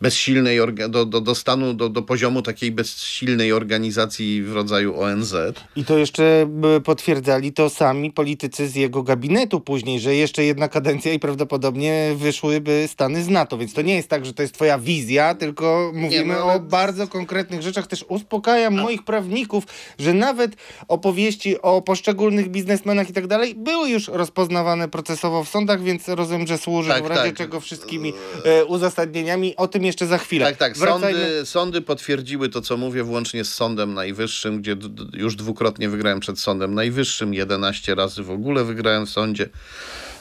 [0.00, 0.58] bezsilnej,
[0.88, 5.34] do, do, do stanu, do, do poziomu takiej bezsilnej organizacji w rodzaju ONZ.
[5.76, 6.48] I to jeszcze
[6.84, 12.88] potwierdzali to sami politycy z jego gabinetu później, że jeszcze jedna kadencja i prawdopodobnie wyszłyby
[12.88, 16.24] Stany z NATO, więc to nie jest tak, że to jest twoja wizja, tylko mówimy
[16.24, 17.86] nie, no, o bardzo konkretnych rzeczach.
[17.86, 18.82] Też uspokajam A.
[18.82, 19.64] moich prawników,
[19.98, 20.56] że nawet
[20.88, 26.46] opowieści o poszczególnych biznesmenach i tak dalej były już rozpoznawane procesowo w sądach, więc rozumiem,
[26.46, 27.36] że służy tak, w razie tak.
[27.36, 28.12] czego wszystkimi
[28.44, 29.56] e, uzasadnieniami.
[29.56, 30.46] O tym jeszcze za chwilę.
[30.46, 30.76] Tak, tak.
[30.76, 34.76] Sądy, sądy potwierdziły to, co mówię, włącznie z Sądem Najwyższym, gdzie
[35.12, 39.48] już dwukrotnie wygrałem przed Sądem Najwyższym, 11 razy w ogóle wygrałem w sądzie.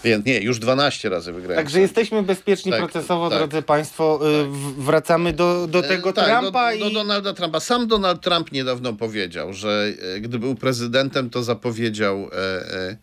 [0.03, 1.63] Więc nie, już 12 razy wygrałem.
[1.63, 4.19] Także jesteśmy bezpieczni tak, procesowo, tak, drodzy Państwo.
[4.29, 4.83] Y, tak.
[4.83, 6.71] Wracamy do, do e, tego tak, Trumpa.
[6.71, 7.59] Do, do, do Donalda Trumpa.
[7.59, 12.37] Sam Donald Trump niedawno powiedział, że e, gdy był prezydentem, to zapowiedział e,
[12.73, 12.97] e,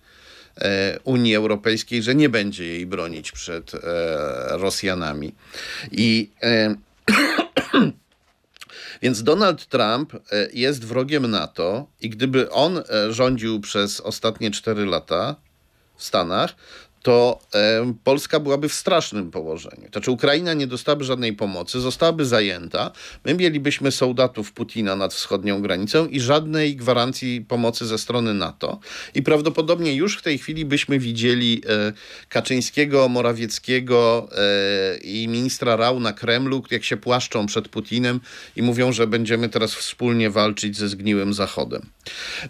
[1.04, 3.78] Unii Europejskiej, że nie będzie jej bronić przed e,
[4.50, 5.34] Rosjanami.
[5.92, 6.74] I e,
[9.02, 10.12] Więc Donald Trump
[10.52, 15.36] jest wrogiem NATO i gdyby on rządził przez ostatnie 4 lata
[15.96, 16.54] w Stanach,
[17.08, 19.88] to e, Polska byłaby w strasznym położeniu.
[19.90, 22.90] To czy Ukraina nie dostałaby żadnej pomocy, zostałaby zajęta,
[23.24, 28.80] my mielibyśmy soldatów Putina nad wschodnią granicą i żadnej gwarancji pomocy ze strony NATO.
[29.14, 31.92] I prawdopodobnie już w tej chwili byśmy widzieli e,
[32.28, 38.20] Kaczyńskiego, Morawieckiego e, i ministra Rał na Kremlu, jak się płaszczą przed Putinem
[38.56, 41.82] i mówią, że będziemy teraz wspólnie walczyć ze zgniłym Zachodem.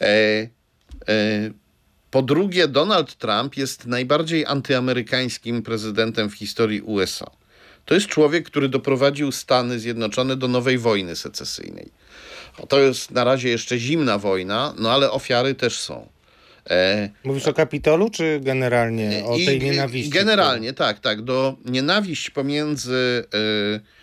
[0.00, 0.48] E,
[1.08, 1.50] e,
[2.10, 7.30] po drugie, Donald Trump jest najbardziej antyamerykańskim prezydentem w historii USA.
[7.84, 11.90] To jest człowiek, który doprowadził Stany Zjednoczone do nowej wojny secesyjnej.
[12.68, 16.08] To jest na razie jeszcze zimna wojna, no ale ofiary też są.
[16.70, 20.10] E, Mówisz o Kapitolu, czy generalnie o tej nienawiści?
[20.10, 21.22] Generalnie, tak, tak.
[21.22, 23.24] Do nienawiść pomiędzy.
[23.74, 23.97] E,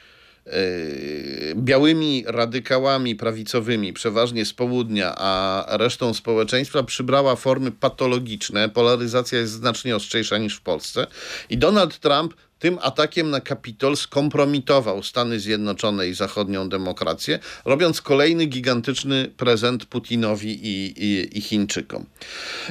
[1.55, 8.69] białymi radykałami prawicowymi, przeważnie z południa, a resztą społeczeństwa przybrała formy patologiczne.
[8.69, 11.07] Polaryzacja jest znacznie ostrzejsza niż w Polsce.
[11.49, 18.45] I Donald Trump tym atakiem na Kapitol skompromitował Stany Zjednoczone i zachodnią demokrację, robiąc kolejny
[18.45, 22.05] gigantyczny prezent Putinowi i, i, i Chińczykom.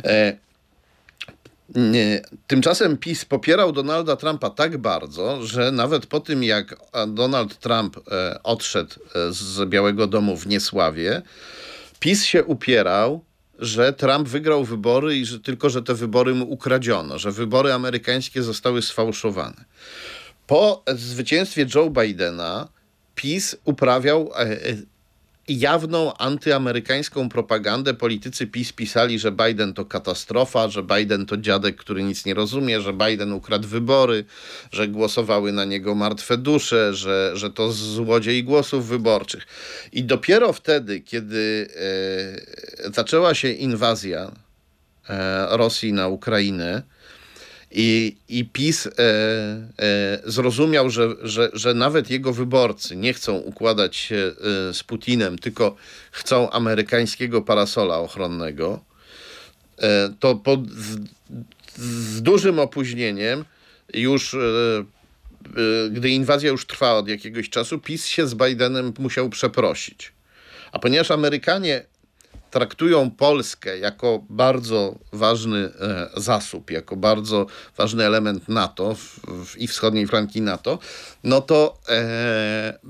[0.05, 0.44] E,
[2.47, 6.77] Tymczasem PiS popierał Donalda Trumpa tak bardzo, że nawet po tym, jak
[7.09, 11.23] Donald Trump e, odszedł e, z Białego Domu w niesławie,
[12.01, 13.25] PiS się upierał,
[13.59, 18.43] że Trump wygrał wybory i że tylko, że te wybory mu ukradziono, że wybory amerykańskie
[18.43, 19.65] zostały sfałszowane.
[20.47, 22.69] Po zwycięstwie Joe Bidena
[23.15, 24.57] PiS uprawiał e,
[25.49, 32.03] jawną antyamerykańską propagandę politycy PiS pisali, że Biden to katastrofa, że Biden to dziadek, który
[32.03, 34.25] nic nie rozumie, że Biden ukradł wybory,
[34.73, 39.47] że głosowały na niego martwe dusze, że, że to złodziej głosów wyborczych.
[39.93, 41.69] I dopiero wtedy, kiedy
[42.87, 44.33] e, zaczęła się inwazja
[45.09, 46.83] e, Rosji na Ukrainę,
[47.77, 53.97] i, i PiS e, e, zrozumiał, że, że, że nawet jego wyborcy nie chcą układać
[53.97, 55.77] się e, z Putinem, tylko
[56.11, 58.85] chcą amerykańskiego parasola ochronnego.
[59.79, 60.61] E, to pod,
[61.77, 63.45] z dużym opóźnieniem
[63.95, 69.29] już e, e, gdy inwazja już trwa od jakiegoś czasu, PiS się z Bidenem musiał
[69.29, 70.13] przeprosić.
[70.73, 71.85] A ponieważ Amerykanie
[72.55, 78.97] traktują Polskę jako bardzo ważny e, zasób, jako bardzo ważny element NATO
[79.57, 80.79] i wschodniej flanki NATO,
[81.25, 81.95] no to e,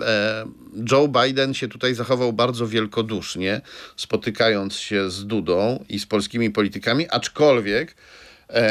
[0.00, 0.44] e,
[0.90, 3.60] Joe Biden się tutaj zachował bardzo wielkodusznie,
[3.96, 7.94] spotykając się z Dudą i z polskimi politykami, aczkolwiek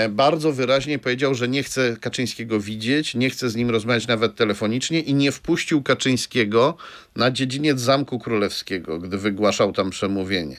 [0.09, 4.99] bardzo wyraźnie powiedział, że nie chce Kaczyńskiego widzieć, nie chce z nim rozmawiać nawet telefonicznie
[4.99, 6.77] i nie wpuścił Kaczyńskiego
[7.15, 10.57] na dziedziniec Zamku Królewskiego, gdy wygłaszał tam przemówienie.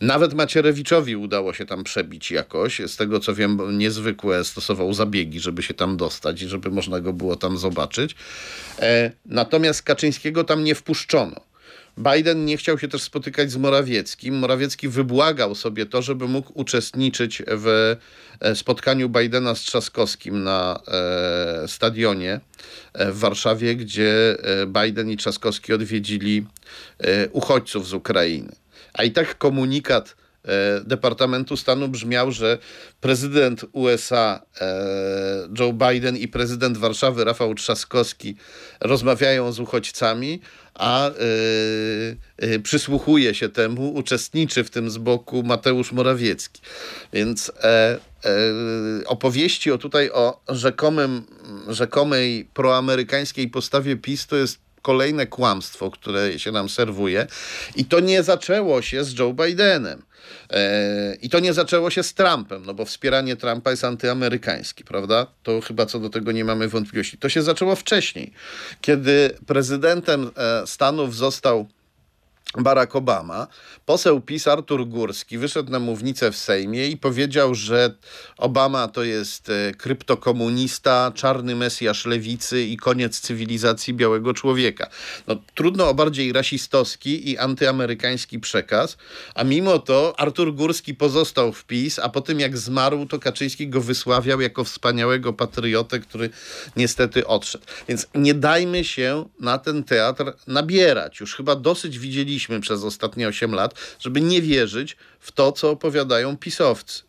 [0.00, 2.80] Nawet Macierewiczowi udało się tam przebić jakoś.
[2.86, 7.12] Z tego co wiem, niezwykłe stosował zabiegi, żeby się tam dostać i żeby można go
[7.12, 8.14] było tam zobaczyć.
[8.78, 11.49] E, natomiast Kaczyńskiego tam nie wpuszczono.
[11.98, 14.38] Biden nie chciał się też spotykać z Morawieckim.
[14.38, 17.96] Morawiecki wybłagał sobie to, żeby mógł uczestniczyć w
[18.40, 22.40] e, spotkaniu Bidena z Trzaskowskim na e, stadionie
[22.92, 26.46] e, w Warszawie, gdzie Biden i Trzaskowski odwiedzili
[27.32, 28.52] uchodźców z Ukrainy.
[28.92, 30.16] A i tak komunikat
[30.84, 32.58] Departamentu Stanu brzmiał, że
[33.00, 34.42] prezydent USA
[35.58, 38.36] Joe Biden i prezydent Warszawy Rafał Trzaskowski
[38.80, 40.40] rozmawiają z uchodźcami,
[40.74, 41.10] a
[42.62, 46.62] przysłuchuje się temu, uczestniczy w tym z boku Mateusz Morawiecki.
[47.12, 47.52] Więc
[49.06, 51.22] opowieści o tutaj o rzekomym,
[51.68, 57.26] rzekomej proamerykańskiej postawie PiS to jest kolejne kłamstwo, które się nam serwuje.
[57.76, 60.02] I to nie zaczęło się z Joe Bidenem.
[60.50, 65.26] E, I to nie zaczęło się z Trumpem, no bo wspieranie Trumpa jest antyamerykańskie, prawda?
[65.42, 67.18] To chyba co do tego nie mamy wątpliwości.
[67.18, 68.32] To się zaczęło wcześniej,
[68.80, 71.68] kiedy prezydentem e, Stanów został
[72.58, 73.46] Barack Obama,
[73.86, 77.94] poseł PiS Artur Górski wyszedł na mównicę w Sejmie i powiedział, że
[78.36, 84.88] Obama to jest e, kryptokomunista, czarny mesjasz lewicy i koniec cywilizacji białego człowieka.
[85.26, 88.96] No, trudno o bardziej rasistowski i antyamerykański przekaz,
[89.34, 93.68] a mimo to Artur Górski pozostał w PiS, a po tym jak zmarł, to Kaczyński
[93.68, 96.30] go wysławiał jako wspaniałego patriotę, który
[96.76, 97.64] niestety odszedł.
[97.88, 101.20] Więc nie dajmy się na ten teatr nabierać.
[101.20, 106.36] Już chyba dosyć widzieliśmy przez ostatnie 8 lat, żeby nie wierzyć w to, co opowiadają
[106.36, 107.02] pisowcy.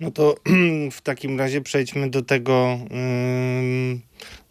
[0.00, 0.34] No to
[0.92, 2.78] w takim razie przejdźmy do tego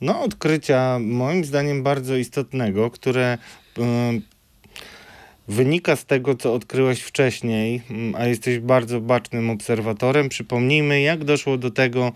[0.02, 3.38] no, odkrycia, moim zdaniem bardzo istotnego, które
[5.52, 10.30] wynika z tego, co odkryłeś wcześniej, mm, a jesteś bardzo bacznym obserwatorem.
[10.30, 12.12] Przypomnijmy, jak doszło do tego,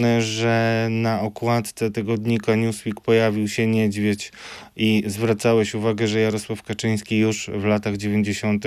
[0.00, 4.32] e, że na okładce tygodnika Newsweek pojawił się niedźwiedź
[4.76, 8.64] i zwracałeś uwagę, że Jarosław Kaczyński już w latach 90.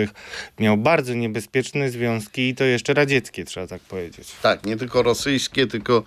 [0.59, 4.28] miał bardzo niebezpieczne związki i to jeszcze radzieckie, trzeba tak powiedzieć.
[4.41, 6.03] Tak, nie tylko rosyjskie, tylko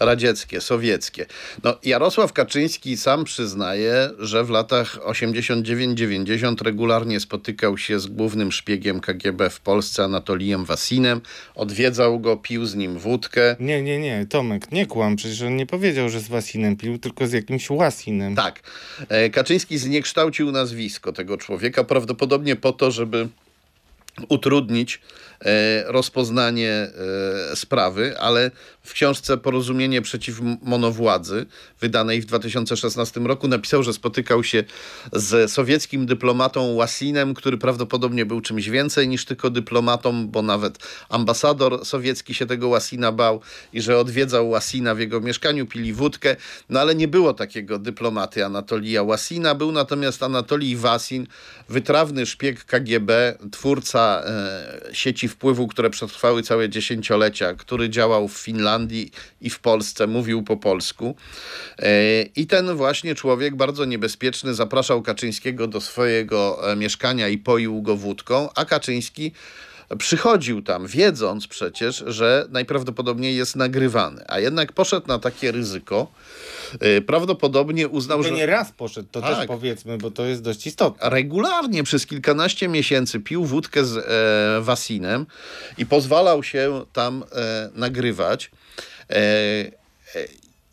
[0.00, 1.26] radzieckie, sowieckie.
[1.64, 9.00] No, Jarosław Kaczyński sam przyznaje, że w latach 89-90 regularnie spotykał się z głównym szpiegiem
[9.00, 11.20] KGB w Polsce, Anatolijem Wasinem,
[11.54, 13.56] odwiedzał go, pił z nim wódkę.
[13.60, 17.26] Nie, nie, nie, Tomek, nie kłam, przecież on nie powiedział, że z Wasinem pił, tylko
[17.26, 18.34] z jakimś Łasinem.
[18.34, 18.60] Tak.
[19.08, 23.28] E, Kaczyński zniekształcił nazwisko tego człowieka, prawdopodobnie po to, żeby
[24.28, 25.00] utrudnić
[25.86, 26.70] rozpoznanie
[27.52, 28.50] e, sprawy, ale
[28.82, 31.46] w książce Porozumienie przeciw monowładzy,
[31.80, 34.64] wydanej w 2016 roku, napisał, że spotykał się
[35.12, 40.78] z sowieckim dyplomatą Łasinem, który prawdopodobnie był czymś więcej niż tylko dyplomatą, bo nawet
[41.08, 43.40] ambasador sowiecki się tego Łasina bał
[43.72, 46.36] i że odwiedzał Łasina w jego mieszkaniu, pili wódkę,
[46.68, 51.26] no ale nie było takiego dyplomaty Anatolija Łasina, był natomiast Anatolij Wasin,
[51.68, 59.10] wytrawny szpieg KGB, twórca e, sieci wpływu, które przetrwały całe dziesięciolecia, który działał w Finlandii,
[59.40, 61.16] i w Polsce mówił po polsku.
[61.78, 67.82] E, I ten właśnie człowiek, bardzo niebezpieczny, zapraszał Kaczyńskiego do swojego e, mieszkania i poił
[67.82, 69.32] go wódką, a Kaczyński
[69.98, 76.12] przychodził tam, wiedząc przecież, że najprawdopodobniej jest nagrywany, a jednak poszedł na takie ryzyko.
[76.80, 78.30] E, prawdopodobnie uznał, że.
[78.30, 79.36] Nie raz poszedł, to tak.
[79.36, 81.10] też powiedzmy, bo to jest dość istotne.
[81.10, 85.26] Regularnie przez kilkanaście miesięcy pił wódkę z e, Wasinem
[85.78, 88.50] i pozwalał się tam e, nagrywać.
[89.10, 89.70] E, e,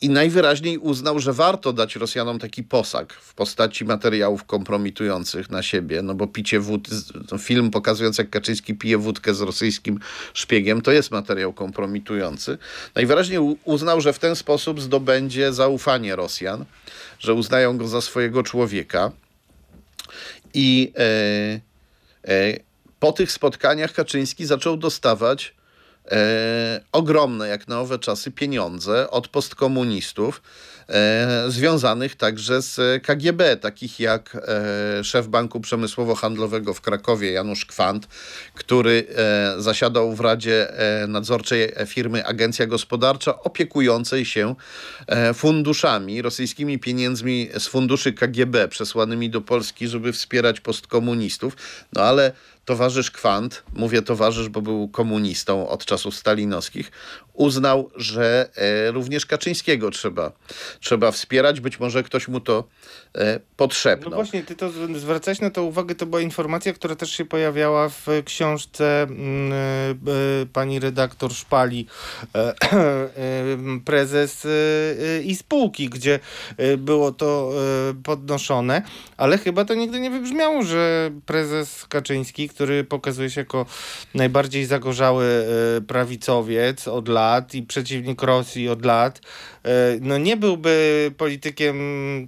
[0.01, 6.01] I najwyraźniej uznał, że warto dać Rosjanom taki posag w postaci materiałów kompromitujących na siebie,
[6.01, 6.87] no bo picie wód,
[7.39, 9.99] film pokazujący jak Kaczyński pije wódkę z rosyjskim
[10.33, 12.57] szpiegiem, to jest materiał kompromitujący.
[12.95, 16.65] Najwyraźniej uznał, że w ten sposób zdobędzie zaufanie Rosjan,
[17.19, 19.11] że uznają go za swojego człowieka.
[20.53, 21.59] I e,
[22.33, 22.59] e,
[22.99, 25.56] po tych spotkaniach Kaczyński zaczął dostawać
[26.11, 30.41] e, ogromne, jak na owe czasy, pieniądze od postkomunistów,
[30.89, 34.37] e, związanych także z KGB, takich jak
[34.99, 38.07] e, szef Banku Przemysłowo-Handlowego w Krakowie, Janusz Kwant,
[38.53, 44.55] który e, zasiadał w Radzie e, Nadzorczej firmy Agencja Gospodarcza opiekującej się
[45.07, 51.57] e, funduszami, rosyjskimi pieniędzmi z funduszy KGB przesłanymi do Polski, żeby wspierać postkomunistów.
[51.93, 52.31] No ale
[52.67, 56.91] towarzysz Kwant, mówię towarzysz, bo był komunistą od czasów stalinowskich,
[57.37, 60.31] uznał, że e, również Kaczyńskiego trzeba,
[60.79, 61.59] trzeba wspierać.
[61.59, 62.63] Być może ktoś mu to
[63.15, 64.09] e, podszepnął.
[64.09, 67.89] No właśnie, ty to zwracałeś na to uwagę, to była informacja, która też się pojawiała
[67.89, 71.87] w książce mm, e, pani redaktor Szpali,
[73.85, 74.47] prezes
[75.23, 76.19] i spółki, gdzie
[76.77, 77.51] było to
[78.03, 78.81] podnoszone,
[79.17, 83.65] ale chyba to nigdy nie wybrzmiało, że prezes Kaczyński, który pokazuje się jako
[84.13, 85.45] najbardziej zagorzały
[85.87, 89.21] prawicowiec od lat, lat i przeciwnik Rosji od lat,
[89.63, 89.69] e,
[90.01, 91.77] no nie byłby politykiem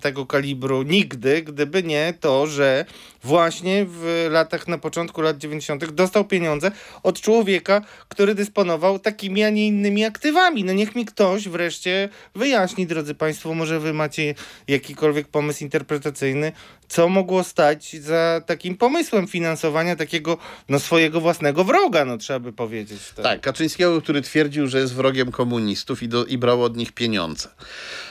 [0.02, 2.86] tego kalibru nigdy, gdyby nie to, że
[3.24, 5.92] właśnie w latach, na początku lat 90.
[5.92, 6.72] dostał pieniądze
[7.04, 10.64] od człowieka, który dysponował takimi, a nie innymi aktywami.
[10.64, 14.36] No niech mi ktoś wreszcie wyjaśni, drodzy Państwo, może Wy macie
[14.68, 16.52] jakikolwiek pomysł interpretacyjny,
[16.90, 20.38] co mogło stać za takim pomysłem finansowania takiego
[20.70, 23.00] no, swojego własnego wroga, no trzeba by powiedzieć.
[23.16, 26.92] Tak, tak Kaczyńskiego, który twierdził, że jest wrogiem komunistów i, do, i brał od nich
[26.92, 27.50] pieniądze.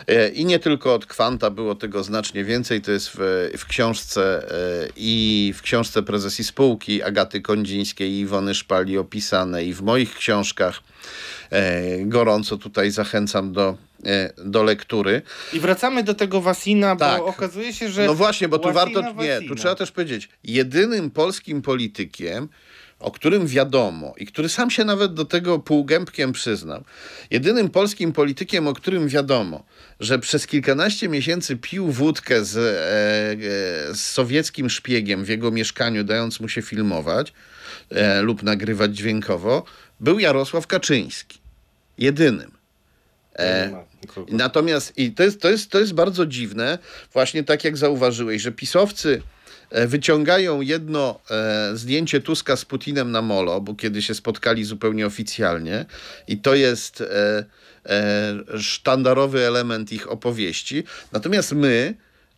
[0.07, 2.81] E, I nie tylko od Kwanta, było tego znacznie więcej.
[2.81, 8.55] To jest w, w książce e, i w książce prezesi spółki Agaty Kondzińskiej i Iwony
[8.55, 10.81] Szpali opisane i w moich książkach.
[11.51, 13.77] E, gorąco tutaj zachęcam do
[14.07, 15.23] E, do lektury.
[15.53, 17.23] I wracamy do tego Wasina, bo tak.
[17.23, 18.07] okazuje się, że.
[18.07, 19.13] No właśnie, bo tu warto.
[19.13, 22.49] Nie, tu trzeba też powiedzieć, jedynym polskim politykiem,
[23.01, 26.85] o którym wiadomo i który sam się nawet do tego półgębkiem przyznał,
[27.31, 29.65] jedynym polskim politykiem, o którym wiadomo,
[30.01, 32.61] że przez kilkanaście miesięcy pił wódkę z, e,
[33.91, 37.33] e, z sowieckim szpiegiem w jego mieszkaniu, dając mu się filmować
[37.91, 39.65] e, lub nagrywać dźwiękowo,
[40.01, 41.39] był Jarosław Kaczyński.
[41.99, 42.51] Jedynym.
[43.39, 43.85] E,
[44.29, 46.79] natomiast i to jest, to, jest, to jest bardzo dziwne,
[47.13, 49.23] właśnie tak jak zauważyłeś, że pisowcy
[49.71, 55.87] wyciągają jedno e, zdjęcie Tuska z Putinem na molo, bo kiedy się spotkali zupełnie oficjalnie
[56.29, 57.45] i to jest e,
[57.87, 60.85] e, sztandarowy element ich opowieści.
[61.13, 61.95] Natomiast my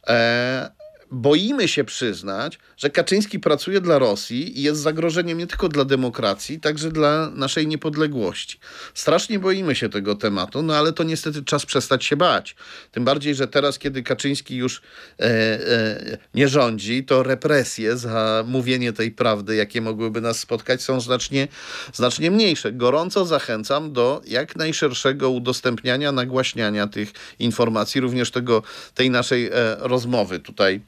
[0.07, 0.71] e,
[1.11, 6.61] boimy się przyznać, że Kaczyński pracuje dla Rosji i jest zagrożeniem nie tylko dla demokracji,
[6.61, 8.59] także dla naszej niepodległości.
[8.95, 12.57] Strasznie boimy się tego tematu, no ale to niestety czas przestać się bać.
[12.93, 14.83] Tym bardziej, że teraz, kiedy Kaczyński już
[15.21, 21.01] e, e, nie rządzi, to represje za mówienie tej prawdy, jakie mogłyby nas spotkać, są
[21.01, 21.49] znacznie,
[21.93, 22.73] znacznie mniejsze.
[22.73, 28.63] Gorąco zachęcam do jak najszerszego udostępniania, nagłaśniania tych informacji, również tego,
[28.95, 30.81] tej naszej e, rozmowy tutaj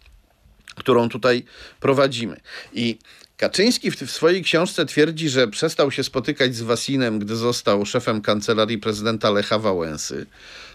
[0.75, 1.45] którą tutaj
[1.81, 2.41] prowadzimy.
[2.73, 2.99] I
[3.37, 8.21] Kaczyński w, w, swojej książce twierdzi, że przestał się spotykać z Wasinem, gdy został szefem
[8.21, 10.27] kancelarii prezydenta Lecha Wałęsy,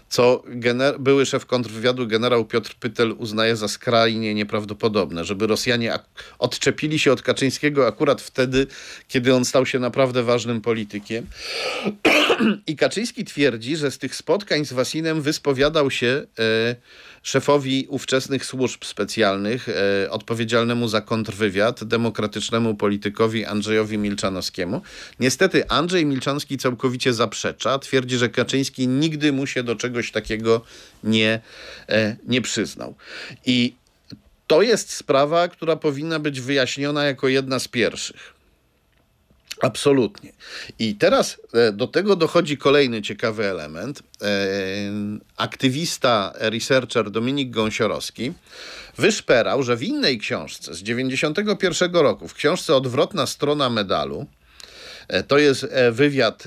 [0.08, 5.98] co gener- były szef kontrwywiadu generał Piotr Pytel uznaje za skrajnie nieprawdopodobne, żeby Rosjanie
[6.38, 8.66] odczepili się od Kaczyńskiego akurat wtedy,
[9.08, 11.26] kiedy on stał się naprawdę ważnym politykiem.
[12.66, 16.26] I Kaczyński twierdzi, że z tych spotkań z Wasinem wyspowiadał się...
[16.38, 16.76] E,
[17.22, 24.82] szefowi ówczesnych służb specjalnych, e, odpowiedzialnemu za kontrwywiad, demokratycznemu politykowi Andrzejowi Milczanowskiemu.
[25.20, 30.60] Niestety Andrzej Milczanowski całkowicie zaprzecza, twierdzi, że Kaczyński nigdy mu się do czegoś takiego
[31.04, 31.40] nie,
[31.88, 32.94] e, nie przyznał.
[33.46, 33.74] I
[34.46, 38.34] to jest sprawa, która powinna być wyjaśniona jako jedna z pierwszych.
[39.60, 40.32] Absolutnie.
[40.78, 44.02] I teraz e, do tego dochodzi kolejny ciekawy element.
[44.22, 44.26] E,
[45.36, 48.32] aktywista, researcher Dominik Gąsiorowski
[48.98, 54.26] wyszperał, że w innej książce z 91 roku, w książce Odwrotna strona medalu,
[55.28, 56.44] to jest wywiad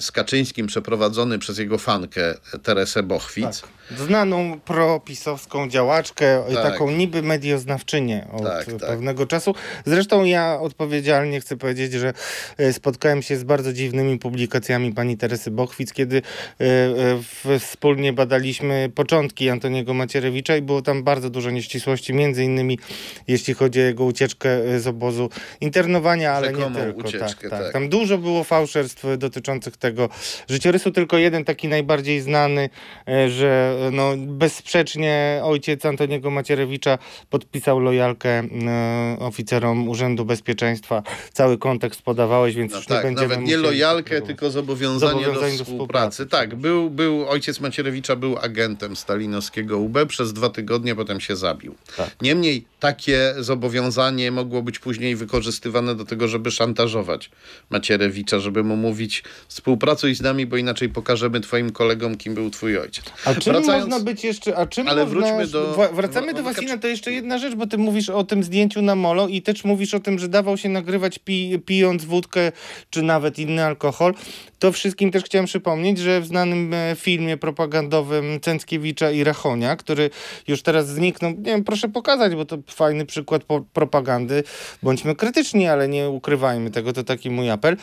[0.00, 3.60] z Kaczyńskim przeprowadzony przez jego fankę Teresę Bochwic.
[3.60, 6.72] Tak znaną propisowską działaczkę, tak.
[6.72, 8.76] taką niby medioznawczynię od tak, tak.
[8.76, 9.28] pewnego tak.
[9.28, 9.54] czasu.
[9.86, 12.12] Zresztą ja odpowiedzialnie chcę powiedzieć, że
[12.58, 16.22] e, spotkałem się z bardzo dziwnymi publikacjami pani Teresy Bochwic, kiedy
[16.60, 16.64] e,
[17.54, 22.78] e, wspólnie badaliśmy początki Antoniego Macierewicza i było tam bardzo dużo nieścisłości, między innymi
[23.28, 25.30] jeśli chodzi o jego ucieczkę z obozu
[25.60, 27.08] internowania, ale nie tylko.
[27.08, 27.72] Ucieczkę, tak, tak.
[27.72, 30.08] Tam dużo było fałszerstw dotyczących tego
[30.48, 32.70] życiorysu, tylko jeden taki najbardziej znany,
[33.28, 36.98] że no, bezsprzecznie ojciec Antoniego Macierewicza
[37.30, 41.02] podpisał lojalkę e, oficerom Urzędu Bezpieczeństwa.
[41.32, 43.28] Cały kontekst podawałeś, więc no już tak, nie będziemy...
[43.28, 46.26] Nawet nie lojalkę, tylko zobowiązanie, zobowiązanie do, do, współpracy.
[46.26, 51.74] Tak, był, był, ojciec Macierewicza był agentem stalinowskiego UB przez dwa tygodnie, potem się zabił.
[51.96, 52.16] Tak.
[52.22, 57.30] Niemniej takie zobowiązanie mogło być później wykorzystywane do tego, żeby szantażować
[57.70, 62.78] Macierewicza, żeby mu mówić współpracuj z nami, bo inaczej pokażemy twoim kolegom, kim był twój
[62.78, 63.04] ojciec.
[63.24, 63.84] A czym Wracając...
[63.84, 64.56] można być jeszcze...
[64.56, 65.20] A czym Ale można...
[65.20, 65.90] wróćmy do...
[65.92, 69.28] Wracamy do Wasina, to jeszcze jedna rzecz, bo ty mówisz o tym zdjęciu na molo
[69.28, 72.52] i też mówisz o tym, że dawał się nagrywać pi pijąc wódkę,
[72.90, 74.14] czy nawet inny alkohol.
[74.58, 80.10] To wszystkim też chciałem przypomnieć, że w znanym e, filmie propagandowym Cęckiewicza i Rachonia, który
[80.48, 83.42] już teraz zniknął, nie wiem, proszę pokazać, bo to fajny przykład
[83.72, 84.44] propagandy.
[84.82, 87.76] Bądźmy krytyczni, ale nie ukrywajmy tego, to taki mój apel.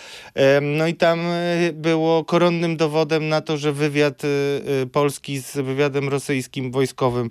[0.61, 6.09] No i tam e, było koronnym dowodem na to, że wywiad e, polski z wywiadem
[6.09, 7.29] rosyjskim wojskowym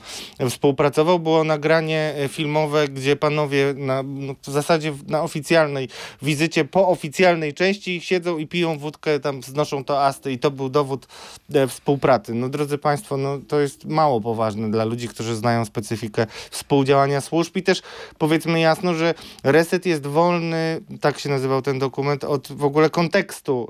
[0.50, 1.18] współpracował.
[1.18, 5.88] Było nagranie filmowe, gdzie panowie na, no w zasadzie na oficjalnej
[6.22, 10.50] wizycie, po oficjalnej części siedzą i piją wódkę tam tam znoszą to asty i to
[10.50, 11.06] był dowód
[11.54, 12.34] e, współpracy.
[12.34, 17.56] No drodzy Państwo, no to jest mało poważne dla ludzi, którzy znają specyfikę współdziałania służb
[17.56, 17.82] i też
[18.18, 19.14] powiedzmy jasno, że
[19.44, 23.68] reset jest wolny, tak się nazywał ten dokument, od w ogóle kontekstu.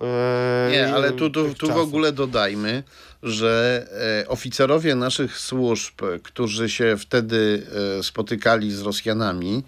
[0.68, 2.82] E, Nie, ale tu, tu, tu w ogóle dodajmy,
[3.24, 3.86] że
[4.22, 7.66] e, oficerowie naszych służb, którzy się wtedy
[7.98, 9.62] e, spotykali z Rosjanami,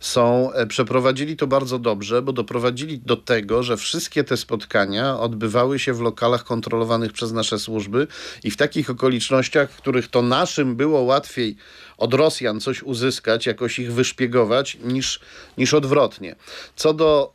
[0.00, 5.78] są, e, przeprowadzili to bardzo dobrze, bo doprowadzili do tego, że wszystkie te spotkania odbywały
[5.78, 8.06] się w lokalach kontrolowanych przez nasze służby
[8.44, 11.56] i w takich okolicznościach, w których to naszym było łatwiej
[12.02, 15.20] od Rosjan coś uzyskać, jakoś ich wyszpiegować, niż,
[15.58, 16.36] niż odwrotnie.
[16.76, 17.34] Co do,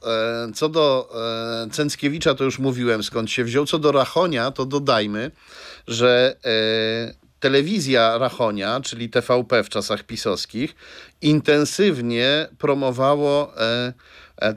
[0.55, 1.09] co do
[1.71, 3.65] Cęckiewicza, to już mówiłem skąd się wziął.
[3.65, 5.31] Co do Rachonia, to dodajmy,
[5.87, 10.75] że e, telewizja Rachonia, czyli TVP w czasach pisowskich,
[11.21, 13.93] intensywnie promowało e, e,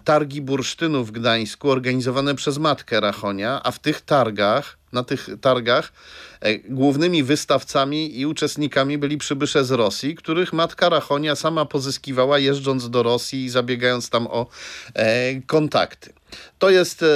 [0.05, 5.93] targi bursztynu w Gdańsku organizowane przez matkę Rachonia, a w tych targach, na tych targach
[6.41, 12.91] e, głównymi wystawcami i uczestnikami byli przybysze z Rosji, których matka Rachonia sama pozyskiwała jeżdżąc
[12.91, 14.47] do Rosji i zabiegając tam o
[14.95, 16.13] e, kontakty.
[16.59, 17.07] To jest e,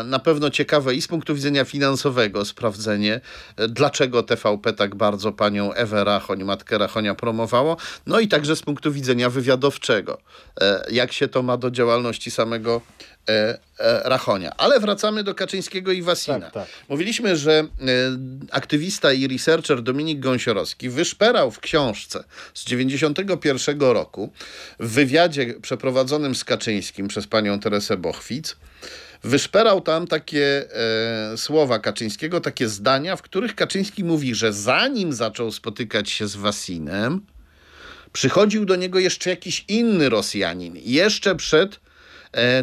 [0.00, 3.20] e, na pewno ciekawe i z punktu widzenia finansowego sprawdzenie,
[3.56, 7.76] e, dlaczego TVP tak bardzo panią Ewę Rachoń, matkę Rachonia promowało,
[8.06, 10.18] no i także z punktu widzenia wywiadowczego,
[10.90, 12.80] jak się to ma do działalności samego
[14.04, 14.52] Rachonia.
[14.56, 16.40] Ale wracamy do Kaczyńskiego i Wasina.
[16.40, 16.68] Tak, tak.
[16.88, 17.66] Mówiliśmy, że
[18.50, 24.32] aktywista i researcher Dominik Gąsiorowski wyszperał w książce z 91 roku
[24.80, 28.56] w wywiadzie przeprowadzonym z Kaczyńskim przez panią Teresę Bochwic
[29.24, 30.64] wyszperał tam takie
[31.32, 36.36] e, słowa Kaczyńskiego, takie zdania, w których Kaczyński mówi, że zanim zaczął spotykać się z
[36.36, 37.20] Wasinem,
[38.12, 41.89] przychodził do niego jeszcze jakiś inny Rosjanin, jeszcze przed E,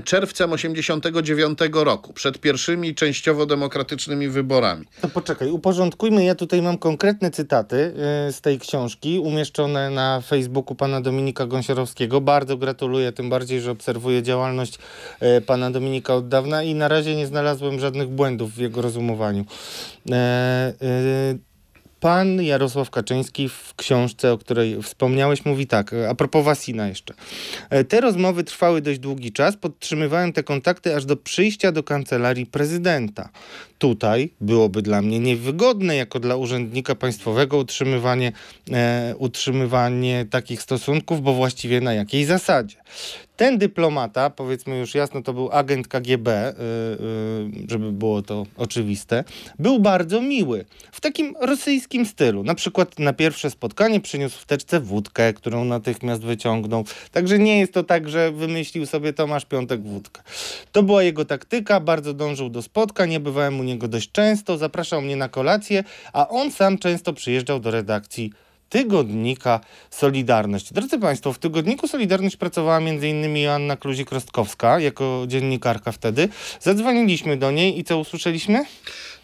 [0.04, 4.86] czerwcem 89 roku, przed pierwszymi częściowo demokratycznymi wyborami.
[5.02, 6.24] To poczekaj, uporządkujmy.
[6.24, 7.94] Ja tutaj mam konkretne cytaty
[8.28, 12.22] e, z tej książki umieszczone na Facebooku pana Dominika Gąsiorowskiego.
[12.22, 14.80] Bardzo gratuluję, tym bardziej, że obserwuję działalność
[15.20, 19.46] e, pana Dominika od dawna i na razie nie znalazłem żadnych błędów w jego rozumowaniu.
[22.00, 27.14] Pan Jarosław Kaczyński w książce, o której wspomniałeś, mówi tak, a propos Wasina jeszcze.
[27.70, 32.46] E, te rozmowy trwały dość długi czas, podtrzymywałem te kontakty aż do przyjścia do kancelarii
[32.46, 33.30] prezydenta.
[33.78, 38.32] Tutaj byłoby dla mnie niewygodne, jako dla urzędnika państwowego, utrzymywanie,
[38.72, 42.78] e, utrzymywanie takich stosunków, bo właściwie na jakiej zasadzie.
[43.38, 47.06] Ten dyplomata, powiedzmy już jasno, to był agent KGB, yy,
[47.56, 49.24] yy, żeby było to oczywiste,
[49.60, 50.66] był bardzo miły.
[50.92, 52.44] W takim rosyjskim stylu.
[52.44, 56.86] Na przykład na pierwsze spotkanie przyniósł w teczce wódkę, którą natychmiast wyciągnął.
[57.12, 60.22] Także nie jest to tak, że wymyślił sobie Tomasz Piątek wódkę.
[60.72, 65.02] To była jego taktyka, bardzo dążył do spotkań, nie bywałem u niego dość często, zapraszał
[65.02, 68.32] mnie na kolację, a on sam często przyjeżdżał do redakcji
[68.70, 69.60] tygodnika
[69.90, 70.74] Solidarność.
[70.74, 73.38] Drodzy Państwo, w tygodniku Solidarność pracowała m.in.
[73.38, 76.30] Joanna Kluzik-Rostkowska jako dziennikarka wtedy.
[76.62, 78.66] Zadzwoniliśmy do niej i co usłyszeliśmy?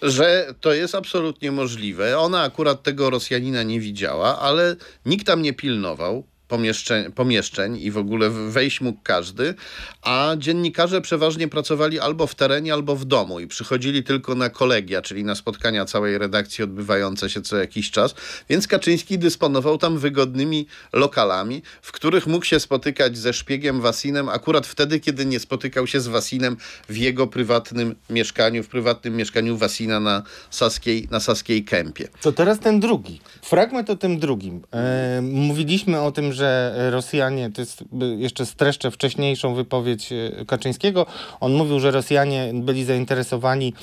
[0.02, 2.20] Że to jest absolutnie możliwe.
[2.20, 4.76] Ona akurat tego Rosjanina nie widziała, ale
[5.06, 6.24] nikt tam nie pilnował
[6.54, 9.54] pomieszczeń, pomieszczeń i w ogóle wejść mógł każdy,
[10.02, 15.02] a dziennikarze przeważnie pracowali albo w terenie, albo w domu i przychodzili tylko na kolegia,
[15.02, 18.16] czyli na spotkania całej redakcji odbywające się co jakiś czas,
[18.50, 24.68] więc Kaczyński dysponował tam wygodnymi lokalami, w których mógł się spotykać ze szpiegiem Wasinem akurat
[24.68, 26.58] wtedy, kiedy nie spotykał się z Wasinem
[26.90, 32.08] w jego prywatnym mieszkaniu, w prywatnym mieszkaniu Wasina na Saskiej, na Saskiej Kępie.
[32.22, 33.22] To teraz ten drugi.
[33.42, 34.62] Fragment o tym drugim.
[34.74, 36.43] E, mówiliśmy o tym, że
[36.90, 37.84] Rosjanie, to jest
[38.18, 41.06] jeszcze streszczę wcześniejszą wypowiedź e, Kaczyńskiego,
[41.40, 43.74] on mówił, że Rosjanie byli zainteresowani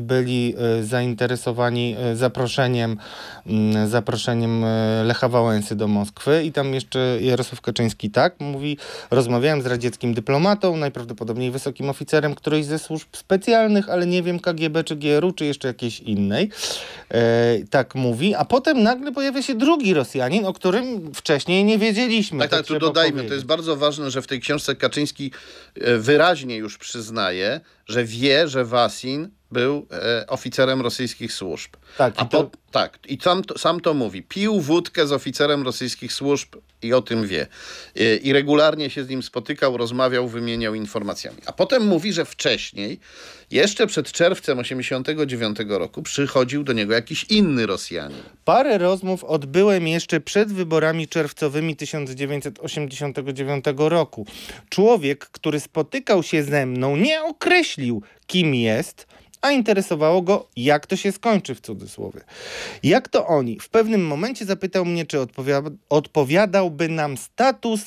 [0.00, 2.96] byli e, zainteresowani e, zaproszeniem,
[3.46, 4.64] mm, zaproszeniem
[5.04, 8.76] Lecha Wałęsy do Moskwy i tam jeszcze Jarosław Kaczyński tak mówi,
[9.10, 14.84] rozmawiałem z radzieckim dyplomatą, najprawdopodobniej wysokim oficerem którejś ze służb specjalnych, ale nie wiem KGB
[14.84, 16.50] czy GRU, czy jeszcze jakiejś innej.
[17.70, 22.38] tak mówi, a potem nagle pojawia się drugi Rosjanin, o którym wcześniej nie wiedzieliśmy.
[22.38, 23.28] Tak, tak, tu dodajmy, powiedzieć.
[23.28, 25.32] to jest bardzo ważne, że w tej książce Kaczyński
[25.74, 31.70] e, wyraźnie już przyznaje, że wie, że Wasin był e, oficerem rosyjskich służb.
[31.98, 34.22] Tak, A i to- po, tak, i sam to, sam to mówi.
[34.22, 37.46] Pił wódkę z oficerem rosyjskich służb i o tym wie.
[37.94, 41.38] I, I regularnie się z nim spotykał, rozmawiał, wymieniał informacjami.
[41.46, 43.00] A potem mówi, że wcześniej,
[43.50, 48.22] jeszcze przed czerwcem 89 roku, przychodził do niego jakiś inny Rosjanin.
[48.44, 54.26] Parę rozmów odbyłem jeszcze przed wyborami czerwcowymi 1989 roku.
[54.68, 59.06] Człowiek, który spotykał się ze mną, nie określił, kim jest,
[59.42, 62.20] a interesowało go, jak to się skończy w cudzysłowie.
[62.82, 63.60] Jak to oni?
[63.60, 67.80] W pewnym momencie zapytał mnie, czy odpowiada- odpowiadałby nam status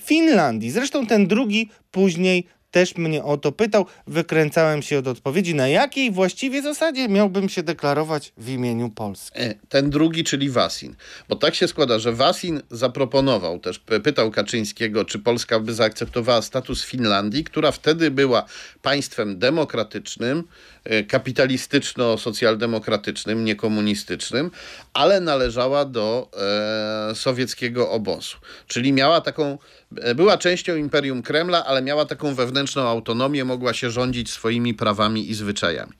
[0.00, 0.70] Finlandii.
[0.70, 3.86] Zresztą ten drugi później też mnie o to pytał.
[4.06, 9.38] Wykręcałem się od odpowiedzi, na jakiej właściwie zasadzie miałbym się deklarować w imieniu Polski.
[9.40, 10.96] E, Ten drugi, czyli Wasin.
[11.28, 16.84] Bo tak się składa, że Wasin zaproponował też, pytał Kaczyńskiego, czy Polska by zaakceptowała status
[16.84, 18.44] Finlandii, która wtedy była
[18.82, 20.44] państwem demokratycznym,
[21.08, 24.50] kapitalistyczno-socjaldemokratycznym, niekomunistycznym,
[24.92, 26.30] ale należała do
[27.10, 28.36] e, sowieckiego obozu.
[28.66, 29.58] Czyli miała taką,
[29.96, 35.30] e, była częścią Imperium Kremla, ale miała taką wewnętrzną autonomię, mogła się rządzić swoimi prawami
[35.30, 35.92] i zwyczajami.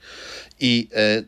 [0.61, 1.23] I e,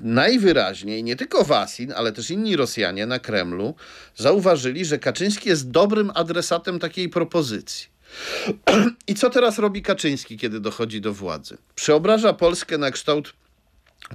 [0.00, 3.74] najwyraźniej nie tylko Wasin, ale też inni Rosjanie na Kremlu
[4.16, 7.93] zauważyli, że Kaczyński jest dobrym adresatem takiej propozycji.
[9.06, 11.58] I co teraz robi Kaczyński, kiedy dochodzi do władzy?
[11.74, 13.34] Przeobraża Polskę na kształt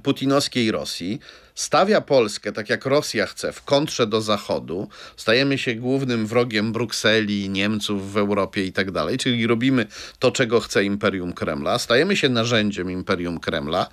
[0.02, 1.20] putinowskiej Rosji,
[1.54, 7.48] stawia Polskę, tak jak Rosja chce, w kontrze do Zachodu, stajemy się głównym wrogiem Brukseli,
[7.48, 9.86] Niemców w Europie i tak dalej, czyli robimy
[10.18, 13.86] to, czego chce Imperium Kremla, stajemy się narzędziem Imperium Kremla.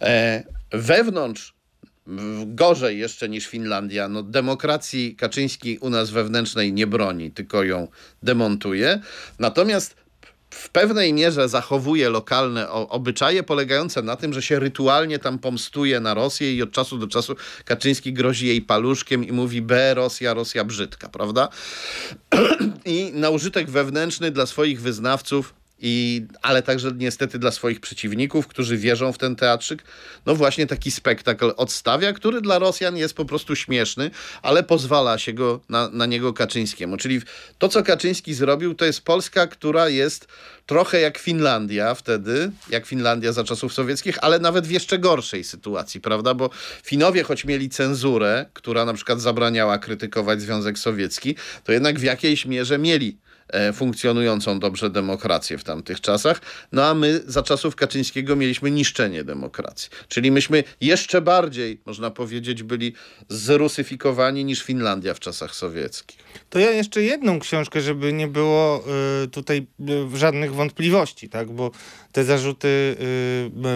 [0.00, 1.54] E, wewnątrz
[2.46, 4.08] gorzej jeszcze niż Finlandia.
[4.08, 7.88] No, demokracji Kaczyński u nas wewnętrznej nie broni, tylko ją
[8.22, 9.00] demontuje.
[9.38, 9.96] Natomiast
[10.50, 16.14] w pewnej mierze zachowuje lokalne obyczaje polegające na tym, że się rytualnie tam pomstuje na
[16.14, 20.64] Rosję i od czasu do czasu Kaczyński grozi jej paluszkiem i mówi B, Rosja, Rosja
[20.64, 21.48] brzydka, prawda?
[22.84, 28.76] I na użytek wewnętrzny dla swoich wyznawców i, ale także niestety dla swoich przeciwników, którzy
[28.76, 29.82] wierzą w ten teatrzyk,
[30.26, 34.10] no właśnie taki spektakl odstawia, który dla Rosjan jest po prostu śmieszny,
[34.42, 36.96] ale pozwala się go na, na niego Kaczyńskiemu.
[36.96, 37.20] Czyli
[37.58, 40.28] to, co Kaczyński zrobił, to jest Polska, która jest
[40.66, 46.00] trochę jak Finlandia wtedy, jak Finlandia za czasów sowieckich, ale nawet w jeszcze gorszej sytuacji,
[46.00, 46.34] prawda?
[46.34, 46.50] Bo
[46.84, 52.46] Finowie, choć mieli cenzurę, która na przykład zabraniała krytykować Związek Sowiecki, to jednak w jakiejś
[52.46, 53.23] mierze mieli
[53.72, 56.40] funkcjonującą dobrze demokrację w tamtych czasach.
[56.72, 59.90] No a my za czasów Kaczyńskiego mieliśmy niszczenie demokracji.
[60.08, 62.92] Czyli myśmy jeszcze bardziej, można powiedzieć, byli
[63.28, 66.18] zrusyfikowani niż Finlandia w czasach sowieckich.
[66.50, 68.84] To ja jeszcze jedną książkę, żeby nie było
[69.24, 69.66] y, tutaj
[70.14, 71.52] y, żadnych wątpliwości, tak?
[71.52, 71.70] Bo
[72.12, 72.96] te zarzuty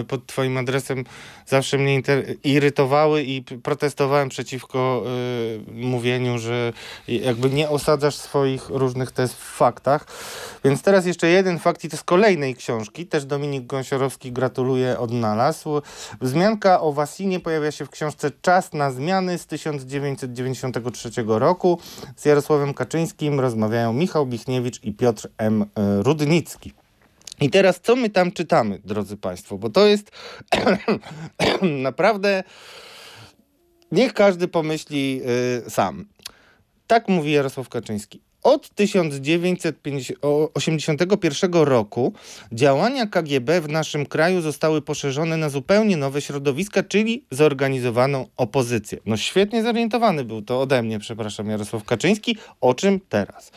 [0.01, 1.03] y, pod twoim adresem
[1.45, 2.01] zawsze mnie
[2.43, 5.03] irytowały i protestowałem przeciwko
[5.67, 6.73] mówieniu, że
[7.07, 9.37] jakby nie osadzasz swoich różnych tez w
[9.69, 10.05] faktach.
[10.63, 13.07] Więc teraz jeszcze jeden fakt i to z kolejnej książki.
[13.07, 15.81] Też Dominik Gąsiorowski gratuluje, odnalazł.
[16.21, 21.79] Wzmianka o Wasinie pojawia się w książce Czas na zmiany z 1993 roku.
[22.15, 25.65] Z Jarosławem Kaczyńskim rozmawiają Michał Bichniewicz i Piotr M.
[26.03, 26.73] Rudnicki.
[27.41, 29.57] I teraz co my tam czytamy, drodzy Państwo?
[29.57, 30.11] Bo to jest
[31.89, 32.43] naprawdę.
[33.91, 35.21] Niech każdy pomyśli
[35.67, 36.05] y, sam.
[36.87, 38.28] Tak mówi Jarosław Kaczyński.
[38.43, 42.13] Od 1981 roku
[42.51, 48.97] działania KGB w naszym kraju zostały poszerzone na zupełnie nowe środowiska, czyli zorganizowaną opozycję.
[49.05, 52.37] No świetnie zorientowany był to ode mnie, przepraszam, Jarosław Kaczyński.
[52.61, 53.51] O czym teraz?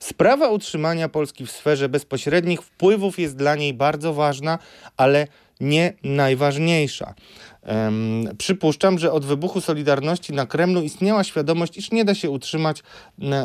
[0.00, 4.58] Sprawa utrzymania Polski w sferze bezpośrednich wpływów jest dla niej bardzo ważna,
[4.96, 5.26] ale
[5.60, 7.14] nie najważniejsza.
[7.62, 12.82] Em, przypuszczam, że od wybuchu Solidarności na Kremlu istniała świadomość, iż nie da się utrzymać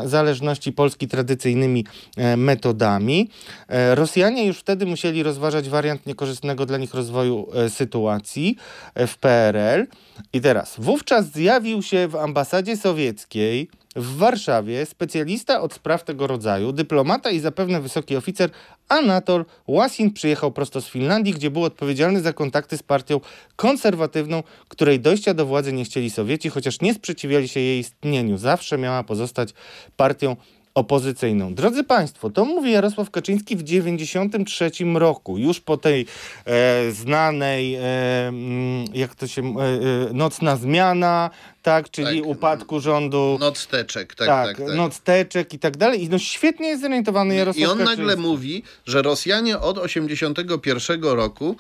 [0.06, 1.86] zależności Polski tradycyjnymi
[2.18, 3.30] e, metodami.
[3.68, 8.58] E, Rosjanie już wtedy musieli rozważać wariant niekorzystnego dla nich rozwoju e, sytuacji
[8.96, 9.88] w PRL.
[10.34, 16.72] I teraz, wówczas zjawił się w ambasadzie sowieckiej w Warszawie specjalista od spraw tego rodzaju,
[16.72, 18.50] dyplomata i zapewne wysoki oficer
[18.90, 23.20] Anatol Łasin przyjechał prosto z Finlandii, gdzie był odpowiedzialny za kontakty z partią
[23.56, 28.38] konserwatywną, której dojścia do władzy nie chcieli Sowieci, chociaż nie sprzeciwiali się jej istnieniu.
[28.38, 29.50] Zawsze miała pozostać
[29.98, 30.36] partią
[30.74, 31.54] opozycyjną.
[31.54, 36.06] Drodzy Państwo, to mówi Jarosław Kaczyński w 93 roku, już po tej
[36.46, 37.82] e, znanej, e,
[38.28, 39.64] mm, jak to się, e,
[40.10, 41.30] e, nocna zmiana,
[41.62, 43.38] tak, czyli Tak, upadku rządu.
[43.40, 44.76] Nocteczek, tak, tak, tak, tak.
[44.76, 46.04] nocteczek i tak dalej.
[46.04, 48.22] I no świetnie jest zorientowany Jarosław I on nagle Kaczyński.
[48.22, 51.56] mówi, że Rosjanie od 81 roku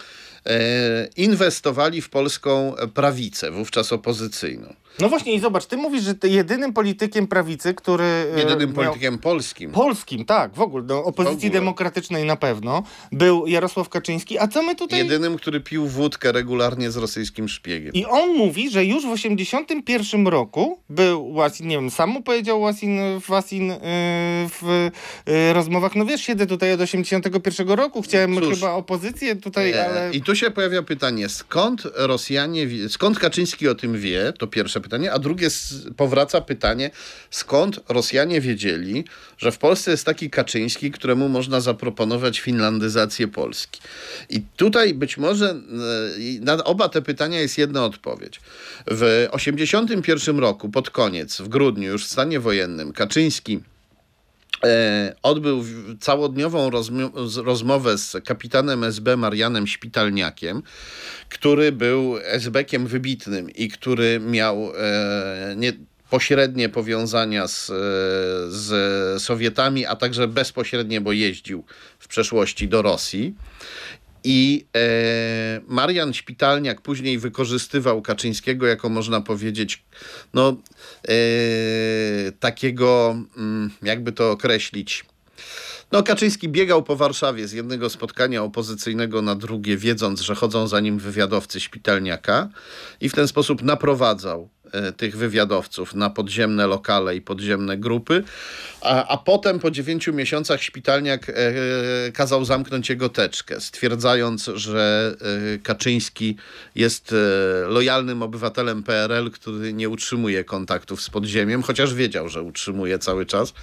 [0.45, 4.74] e, inwestowali w polską prawicę, wówczas opozycyjną.
[5.00, 8.04] No właśnie i zobacz, ty mówisz, że ty jedynym politykiem prawicy, który...
[8.36, 9.72] e, Jedynym politykiem polskim.
[9.72, 11.60] Polskim, tak, w ogóle, do opozycji ogóle.
[11.60, 15.00] demokratycznej na pewno, był Jarosław Kaczyński, a co my tutaj...
[15.00, 17.94] Jedynym, który pił wódkę regularnie z rosyjskim szpiegiem.
[17.94, 22.62] I on mówi, że już w 81 roku był Łasin, nie wiem, sam mu powiedział
[22.62, 23.78] Łasin, Wasin yy,
[24.50, 24.89] w
[25.28, 28.54] yy, rozmowach, no wiesz, siedzę tutaj od 81 roku, chciałem Cóż.
[28.54, 30.12] chyba opozycję tutaj, ale...
[30.14, 35.11] I tu się pojawia pytanie, skąd Rosjanie, skąd Kaczyński o tym wie, to pierwsze pytanie,
[35.11, 35.47] a drugie
[35.97, 36.91] powraca pytanie,
[37.29, 39.05] skąd Rosjanie wiedzieli,
[39.38, 43.82] że w Polsce jest taki Kaczyński, któremu można zaproponować finlandyzację Polski.
[44.29, 45.55] I tutaj być może e,
[46.41, 48.41] na oba te pytania jest jedna odpowiedź.
[48.88, 53.59] W 81 roku, pod koniec, w grudniu, już w stanie wojennym, Kaczyński
[55.24, 56.70] odbył w- całodniową
[57.43, 60.64] rozmowę z kapitanem SB Marianem Szpitalniakiem,
[61.30, 65.74] który był SB-kiem wybitnym i który miał e, nie,
[66.09, 67.74] pośrednie powiązania z, e,
[68.51, 71.64] z Sowietami, a także bezpośrednie, bo jeździł
[71.99, 73.36] w przeszłości do Rosji.
[74.24, 79.84] I e, Marian Szpitalniak później wykorzystywał Kaczyńskiego jako można powiedzieć,
[80.34, 80.57] no
[81.07, 81.13] e,
[82.39, 85.05] takiego, mm, jakby to określić.
[85.91, 90.80] No, Kaczyński biegał po Warszawie z jednego spotkania opozycyjnego na drugie, wiedząc, że chodzą za
[90.80, 92.49] nim wywiadowcy Szpitalniaka
[93.01, 94.49] i w ten sposób naprowadzał
[94.97, 98.24] tych wywiadowców na podziemne lokale i podziemne grupy,
[98.82, 101.34] a, a potem po dziewięciu miesiącach Szpitalniak e,
[102.11, 105.15] kazał zamknąć jego teczkę, stwierdzając, że
[105.55, 106.36] e, Kaczyński
[106.76, 112.99] jest e, lojalnym obywatelem PRL, który nie utrzymuje kontaktów z podziemiem, chociaż wiedział, że utrzymuje
[112.99, 113.53] cały czas.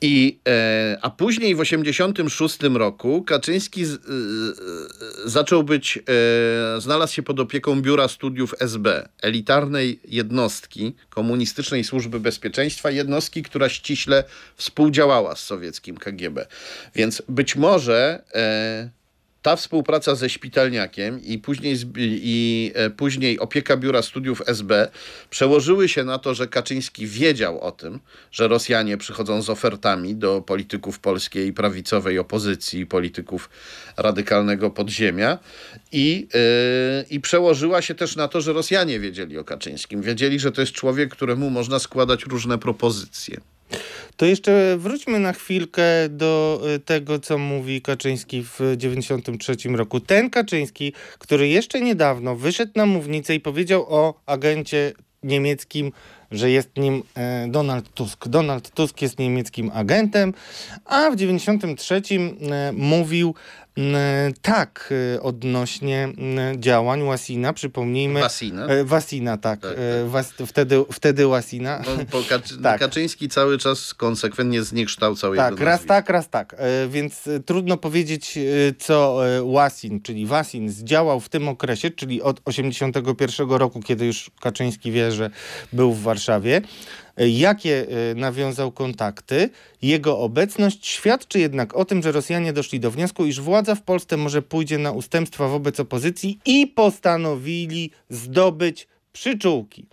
[0.00, 4.00] I, e, a później w 1986 roku Kaczyński z, e, e,
[5.28, 12.90] zaczął być, e, znalazł się pod opieką Biura Studiów SB, elitarnej jednostki komunistycznej służby bezpieczeństwa,
[12.90, 14.24] jednostki, która ściśle
[14.56, 16.46] współdziałała z sowieckim KGB.
[16.94, 18.22] Więc być może
[19.42, 24.88] ta współpraca ze Szpitalniakiem i później, i e, później opieka Biura Studiów SB
[25.30, 28.00] przełożyły się na to, że Kaczyński wiedział o tym,
[28.32, 33.50] że Rosjanie przychodzą z ofertami do polityków polskiej prawicowej opozycji polityków
[33.96, 35.38] radykalnego podziemia
[35.92, 40.02] i, yy, i przełożyła się też na to, że Rosjanie wiedzieli o Kaczyńskim.
[40.02, 43.51] Wiedzieli, że to jest człowiek, któremu można składać różne propozycje.
[44.16, 50.00] To jeszcze wróćmy na chwilkę do y, tego, co mówi Kaczyński w 93 roku.
[50.00, 54.92] Ten Kaczyński, który jeszcze niedawno wyszedł na mównicę i powiedział o agencie
[55.22, 55.92] niemieckim,
[56.32, 58.28] że jest nim e, Donald Tusk.
[58.28, 60.34] Donald Tusk jest niemieckim agentem,
[60.84, 62.02] a w 93
[62.50, 63.34] e, mówił
[64.42, 66.08] tak e, odnośnie
[66.56, 68.20] działań Łasina, przypomnijmy.
[68.20, 68.66] Wasina.
[68.84, 69.60] Wasina, tak.
[69.60, 71.82] Tak, e, Was, wtedy, wtedy Łasina.
[71.86, 72.80] No, Kaczy- Tak.
[72.80, 76.56] Kaczyński cały czas konsekwentnie zniekształcał Tak, jego raz tak, raz tak.
[76.88, 78.38] Więc trudno powiedzieć,
[78.78, 84.92] co Łasin, czyli Wasin zdziałał w tym okresie, czyli od 81 roku, kiedy już Kaczyński
[84.92, 85.30] wie, że
[85.72, 86.21] był w Warszawie.
[86.28, 89.50] E, Jakie e, nawiązał kontakty?
[89.82, 94.16] Jego obecność świadczy jednak o tym, że Rosjanie doszli do wniosku, iż władza w Polsce
[94.16, 99.86] może pójdzie na ustępstwa wobec opozycji i postanowili zdobyć przyczółki.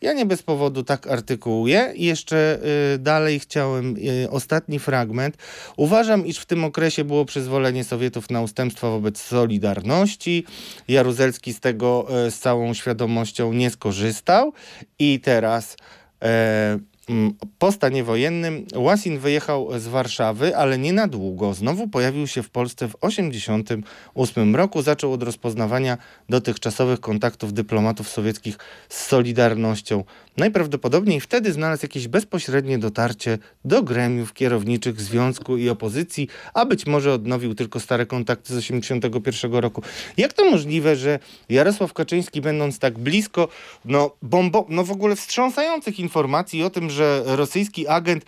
[0.00, 1.92] Ja nie bez powodu tak artykułuję.
[1.94, 2.58] I Jeszcze
[2.94, 5.36] y, dalej chciałem y, ostatni fragment.
[5.76, 10.44] Uważam, iż w tym okresie było przyzwolenie Sowietów na ustępstwa wobec Solidarności.
[10.88, 14.52] Jaruzelski z tego y, z całą świadomością nie skorzystał
[14.98, 15.76] i teraz
[16.22, 16.78] e,
[17.58, 21.54] po stanie wojennym Łasin wyjechał z Warszawy, ale nie na długo.
[21.54, 24.82] Znowu pojawił się w Polsce w 1988 roku.
[24.82, 25.98] Zaczął od rozpoznawania
[26.28, 30.04] dotychczasowych kontaktów dyplomatów sowieckich z Solidarnością.
[30.36, 37.12] Najprawdopodobniej wtedy znalazł jakieś bezpośrednie dotarcie do gremiów kierowniczych związku i opozycji, a być może
[37.12, 39.82] odnowił tylko stare kontakty z 1981 roku.
[40.16, 43.48] Jak to możliwe, że Jarosław Kaczyński, będąc tak blisko
[43.84, 48.24] no, bombo, no w ogóle wstrząsających informacji o tym, że że rosyjski agent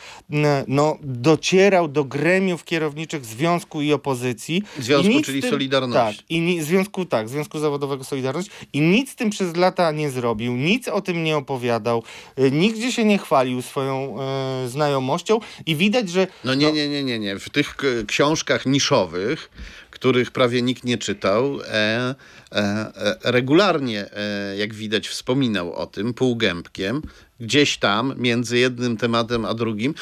[0.69, 4.63] no, docierał do gremiów kierowniczych związku i opozycji.
[4.79, 6.19] Związku, I czyli tym, Solidarność.
[6.19, 8.51] Tak, i ni, związku, tak, Związku Zawodowego Solidarność.
[8.73, 12.03] I nic z tym przez lata nie zrobił, nic o tym nie opowiadał,
[12.39, 14.17] y, nigdzie się nie chwalił swoją
[14.65, 16.27] y, znajomością i widać, że...
[16.45, 17.39] No nie, nie, nie, nie, nie.
[17.39, 19.51] W tych książkach niszowych,
[19.91, 22.15] których prawie nikt nie czytał, e, e,
[22.53, 27.03] e, regularnie, e, jak widać, wspominał o tym półgębkiem,
[27.41, 29.95] gdzieś tam między jednym tematem a drugim,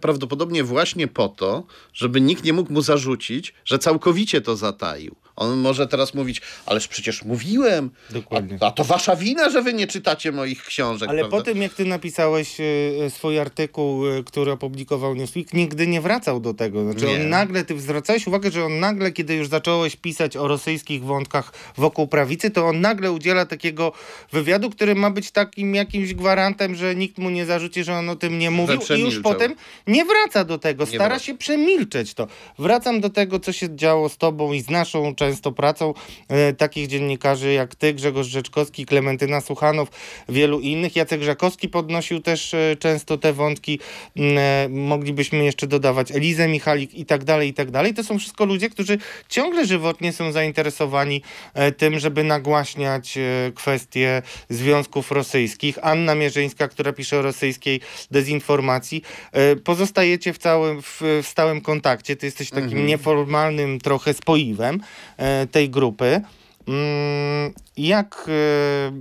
[0.00, 5.23] prawdopodobnie właśnie po to, żeby nikt nie mógł mu zarzucić, że całkowicie to zataił.
[5.36, 8.58] On może teraz mówić, ależ przecież mówiłem, Dokładnie.
[8.60, 11.08] A, a to wasza wina, że wy nie czytacie moich książek.
[11.08, 11.36] Ale prawda?
[11.36, 16.40] po tym, jak ty napisałeś y, swój artykuł, y, który opublikował Newsweek, nigdy nie wracał
[16.40, 16.84] do tego.
[16.84, 17.14] Znaczy Nie.
[17.14, 21.52] on nagle, ty zwracałeś uwagę, że on nagle, kiedy już zacząłeś pisać o rosyjskich wątkach
[21.76, 23.92] wokół prawicy, to on nagle udziela takiego
[24.32, 28.16] wywiadu, który ma być takim jakimś gwarantem, że nikt mu nie zarzuci, że on o
[28.16, 29.54] tym nie mówił i już potem
[29.86, 31.24] nie wraca do tego, stara wraca.
[31.24, 32.26] się przemilczeć to.
[32.58, 35.94] Wracam do tego, co się działo z tobą i z naszą często pracą
[36.28, 39.88] e, takich dziennikarzy jak ty, Grzegorz Rzeczkowski, Klementyna Suchanow,
[40.28, 40.96] wielu innych.
[40.96, 43.80] Jacek Żakowski podnosił też e, często te wątki.
[44.16, 47.94] Mm, e, moglibyśmy jeszcze dodawać Elizę Michalik i tak dalej, i tak dalej.
[47.94, 48.98] To są wszystko ludzie, którzy
[49.28, 51.22] ciągle żywotnie są zainteresowani
[51.76, 53.18] tym, żeby nagłaśniać
[53.54, 55.78] kwestie związków rosyjskich.
[55.82, 59.02] Anna Mierzyńska, która pisze o rosyjskiej dezinformacji.
[59.64, 62.16] Pozostajecie w całym, w, w stałym kontakcie.
[62.16, 64.80] Ty jesteś takim nieformalnym trochę spoiwem
[65.50, 66.20] tej grupy.
[66.68, 68.92] Mm, Jak, e,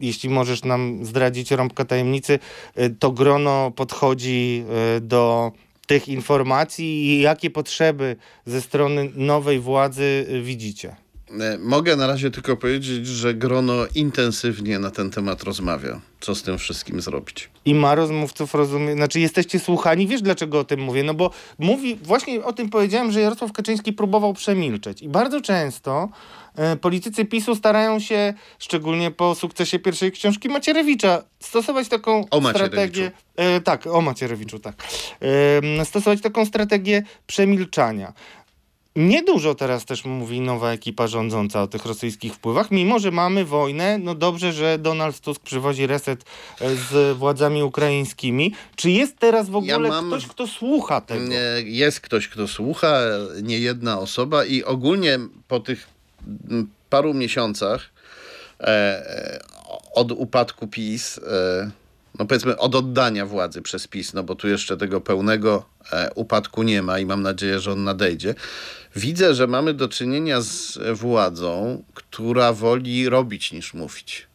[0.00, 2.38] jeśli możesz nam zdradzić rąbka tajemnicy,
[2.74, 4.64] e, to grono podchodzi
[4.96, 5.52] e, do
[5.86, 10.96] tych informacji i jakie potrzeby ze strony nowej władzy e, widzicie?
[11.30, 16.00] E, Mogę na razie tylko powiedzieć, że grono intensywnie na ten temat rozmawia.
[16.20, 17.50] Co z tym wszystkim zrobić?
[17.64, 21.02] I ma rozmówców, rozumie, znaczy jesteście słuchani, wiesz dlaczego o tym mówię?
[21.02, 26.08] No bo mówi, właśnie o tym powiedziałem, że Jarosław Kaczyński próbował przemilczeć i bardzo często
[26.56, 33.10] e, politycy PiSu starają się, szczególnie po sukcesie pierwszej książki Macierewicza, stosować taką O strategię,
[33.36, 34.74] e, tak, o Macierewiczu, tak,
[35.84, 38.12] stosować taką strategię przemilczania.
[38.96, 43.98] Niedużo teraz też mówi nowa ekipa rządząca o tych rosyjskich wpływach, mimo że mamy wojnę.
[43.98, 46.24] No dobrze, że Donald Tusk przywozi reset
[46.60, 48.54] e, z władzami ukraińskimi.
[48.76, 51.34] Czy jest teraz w ogóle mam- ktoś, kto słucha tego?
[51.64, 53.00] Jest ktoś, kto słucha,
[53.42, 55.18] nie jedna osoba i ogólnie
[55.48, 55.88] po tych
[56.48, 57.90] mm, paru miesiącach
[58.60, 59.40] e, e,
[59.94, 61.70] od upadku PiS, e,
[62.18, 66.62] no powiedzmy od oddania władzy przez PiS, no bo tu jeszcze tego pełnego e, upadku
[66.62, 68.34] nie ma i mam nadzieję, że on nadejdzie.
[68.96, 74.26] Widzę, że mamy do czynienia z władzą, która woli robić niż mówić.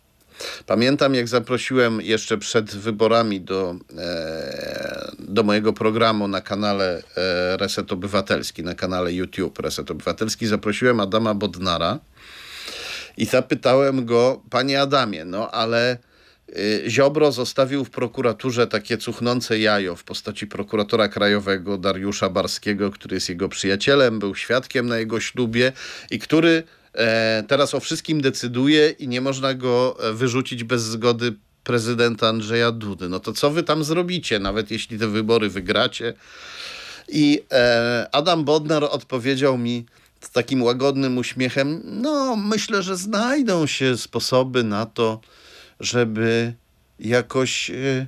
[0.66, 7.92] Pamiętam, jak zaprosiłem jeszcze przed wyborami do, e, do mojego programu na kanale e, Reset
[7.92, 12.00] Obywatelski, na kanale YouTube Reset Obywatelski, zaprosiłem Adama Bodnara
[13.18, 15.98] i zapytałem go, panie Adamie, no ale
[16.88, 23.30] Ziobro zostawił w prokuraturze takie cuchnące jajo w postaci prokuratora krajowego Dariusza Barskiego, który jest
[23.30, 25.72] jego przyjacielem, był świadkiem na jego ślubie
[26.12, 31.34] i który e, teraz o wszystkim decyduje i nie można go e, wyrzucić bez zgody
[31.64, 33.10] prezydenta Andrzeja Dudy.
[33.10, 36.14] No to co wy tam zrobicie, nawet jeśli te wybory wygracie?
[37.08, 39.86] I e, Adam Bodnar odpowiedział mi
[40.22, 45.22] z takim łagodnym uśmiechem: No, myślę, że znajdą się sposoby na to,
[45.82, 46.54] żeby
[47.00, 48.08] jakoś e,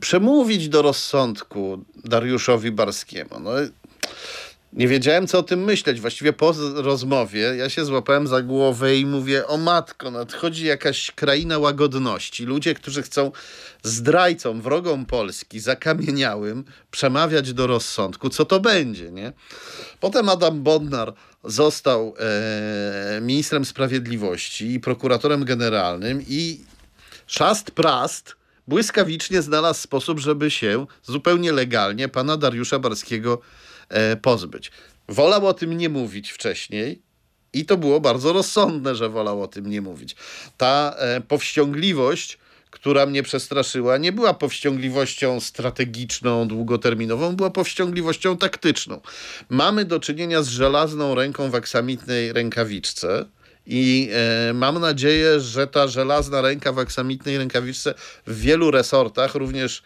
[0.00, 3.40] przemówić do rozsądku Dariuszowi Barskiemu.
[3.40, 3.50] No,
[4.72, 6.00] nie wiedziałem, co o tym myśleć.
[6.00, 11.58] Właściwie po rozmowie ja się złapałem za głowę i mówię: O matko, nadchodzi jakaś kraina
[11.58, 12.44] łagodności.
[12.44, 13.32] Ludzie, którzy chcą
[13.82, 18.30] zdrajcom, wrogom Polski, zakamieniałym, przemawiać do rozsądku.
[18.30, 19.32] Co to będzie, nie?
[20.00, 26.69] Potem Adam Bodnar został e, ministrem sprawiedliwości i prokuratorem generalnym i
[27.30, 28.36] szast prast
[28.68, 33.40] błyskawicznie znalazł sposób, żeby się zupełnie legalnie pana Dariusza Barskiego
[33.88, 34.70] e, pozbyć.
[35.08, 37.02] Wolał o tym nie mówić wcześniej
[37.52, 40.16] i to było bardzo rozsądne, że wolał o tym nie mówić.
[40.56, 42.38] Ta e, powściągliwość,
[42.70, 49.00] która mnie przestraszyła, nie była powściągliwością strategiczną, długoterminową, była powściągliwością taktyczną.
[49.48, 53.26] Mamy do czynienia z żelazną ręką w aksamitnej rękawiczce.
[53.66, 57.94] I e, mam nadzieję, że ta żelazna ręka w aksamitnej rękawiczce
[58.26, 59.82] w wielu resortach, również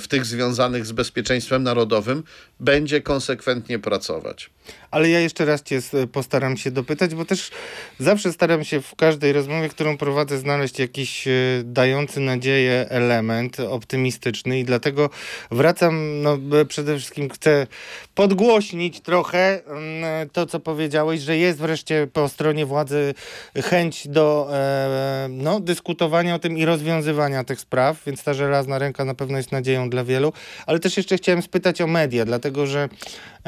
[0.00, 2.22] w tych związanych z bezpieczeństwem narodowym,
[2.60, 4.50] będzie konsekwentnie pracować.
[4.90, 5.80] ale ja jeszcze raz cię
[6.12, 7.50] postaram się dopytać, bo też
[7.98, 11.30] zawsze staram się w każdej rozmowie, którą prowadzę, znaleźć jakiś e,
[11.64, 15.10] dający nadzieję element optymistyczny i dlatego
[15.50, 16.38] wracam, no
[16.68, 17.66] przede wszystkim chcę
[18.14, 23.14] podgłośnić trochę mm, to, co powiedziałeś, że jest wreszcie po stronie władzy
[23.56, 28.87] chęć do e, no, dyskutowania o tym i rozwiązywania tych spraw, więc ta żelazna ręka
[29.04, 30.32] na pewno jest nadzieją dla wielu,
[30.66, 32.88] ale też jeszcze chciałem spytać o media, dlatego że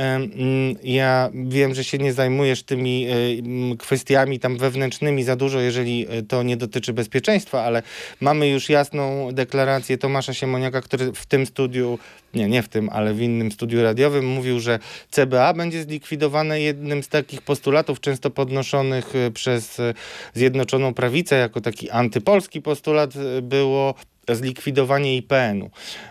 [0.01, 6.07] Mm, ja wiem, że się nie zajmujesz tymi e, kwestiami tam wewnętrznymi za dużo, jeżeli
[6.11, 7.83] e, to nie dotyczy bezpieczeństwa, ale
[8.21, 11.99] mamy już jasną deklarację Tomasza Siemoniaka, który w tym studiu,
[12.35, 14.79] nie, nie w tym, ale w innym studiu radiowym mówił, że
[15.11, 16.61] CBA będzie zlikwidowane.
[16.61, 19.81] Jednym z takich postulatów często podnoszonych e, przez
[20.35, 23.95] Zjednoczoną Prawicę jako taki antypolski postulat było
[24.35, 25.71] zlikwidowanie IPN-u.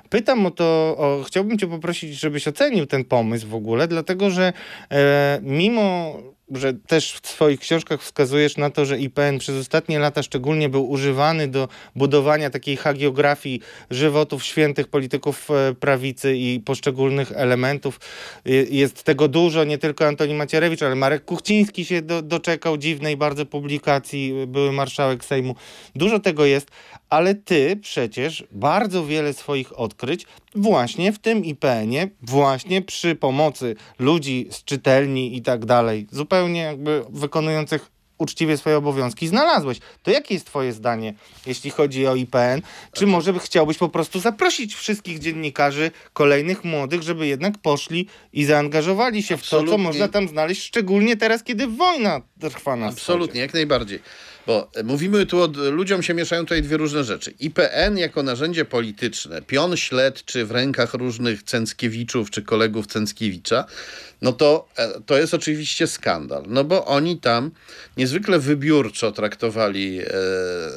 [0.10, 0.66] Pytam o to,
[0.98, 4.54] o, chciałbym Cię poprosić, żebyś ocenił ten pomysł w ogóle, dlatego że
[4.92, 6.16] e, mimo
[6.52, 10.90] że też w swoich książkach wskazujesz na to, że IPN przez ostatnie lata szczególnie był
[10.90, 18.00] używany do budowania takiej hagiografii żywotów świętych polityków e, prawicy i poszczególnych elementów.
[18.70, 23.46] Jest tego dużo, nie tylko Antoni Macierewicz, ale Marek Kuchciński się do, doczekał dziwnej bardzo
[23.46, 25.56] publikacji, były marszałek Sejmu.
[25.96, 26.68] Dużo tego jest,
[27.10, 34.48] ale ty przecież bardzo wiele swoich odkryć właśnie w tym IPN-ie, właśnie przy pomocy ludzi
[34.52, 39.80] z czytelni i tak dalej, zupełnie jakby wykonujących uczciwie swoje obowiązki znalazłeś.
[40.04, 41.14] To jakie jest twoje zdanie,
[41.46, 42.62] jeśli chodzi o IPN?
[42.92, 49.24] Czy może chciałbyś po prostu zaprosić wszystkich dziennikarzy, kolejnych młodych, żeby jednak poszli i zaangażowali
[49.24, 49.68] się Absolutnie.
[49.68, 53.40] w to, co można tam znaleźć, szczególnie teraz, kiedy wojna trwa na Absolutnie, wschodzie.
[53.42, 54.00] jak najbardziej.
[54.48, 57.34] Bo mówimy tu, od, ludziom się mieszają tutaj dwie różne rzeczy.
[57.40, 63.66] IPN jako narzędzie polityczne, pion śledczy w rękach różnych Cęckiewiczów czy kolegów Cęckiewicza,
[64.22, 66.44] no to, e, to jest oczywiście skandal.
[66.48, 67.52] No bo oni tam
[67.98, 70.06] niezwykle wybiórczo traktowali e,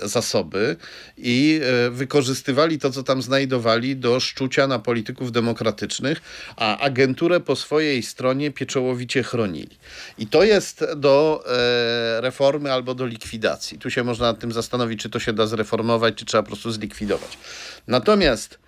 [0.08, 0.76] zasoby
[1.18, 6.20] i e, wykorzystywali to, co tam znajdowali do szczucia na polityków demokratycznych,
[6.56, 9.78] a agenturę po swojej stronie pieczołowicie chronili.
[10.18, 13.51] I to jest do e, reformy albo do likwidacji.
[13.80, 16.72] Tu się można nad tym zastanowić, czy to się da zreformować, czy trzeba po prostu
[16.72, 17.38] zlikwidować.
[17.86, 18.58] Natomiast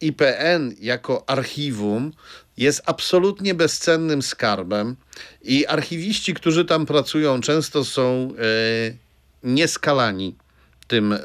[0.00, 2.12] IPN jako archiwum
[2.56, 4.96] jest absolutnie bezcennym skarbem
[5.42, 8.94] i archiwiści, którzy tam pracują, często są e,
[9.42, 10.36] nieskalani
[10.92, 11.18] tym e,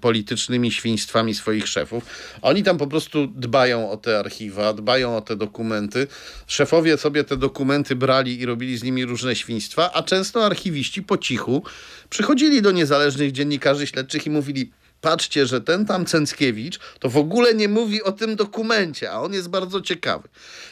[0.00, 2.04] politycznymi świństwami swoich szefów.
[2.42, 6.06] Oni tam po prostu dbają o te archiwa, dbają o te dokumenty.
[6.46, 11.18] Szefowie sobie te dokumenty brali i robili z nimi różne świństwa, a często archiwiści po
[11.18, 11.62] cichu
[12.10, 17.54] przychodzili do niezależnych dziennikarzy śledczych i mówili: patrzcie, że ten tam Cęckiewicz to w ogóle
[17.54, 20.28] nie mówi o tym dokumencie, a on jest bardzo ciekawy.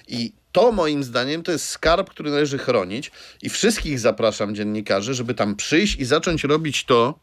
[0.09, 3.11] I to moim zdaniem to jest skarb, który należy chronić
[3.43, 7.19] i wszystkich zapraszam dziennikarzy, żeby tam przyjść i zacząć robić to,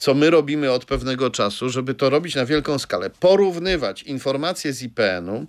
[0.00, 3.10] co my robimy od pewnego czasu, żeby to robić na wielką skalę.
[3.10, 5.46] Porównywać informacje z IPN-u,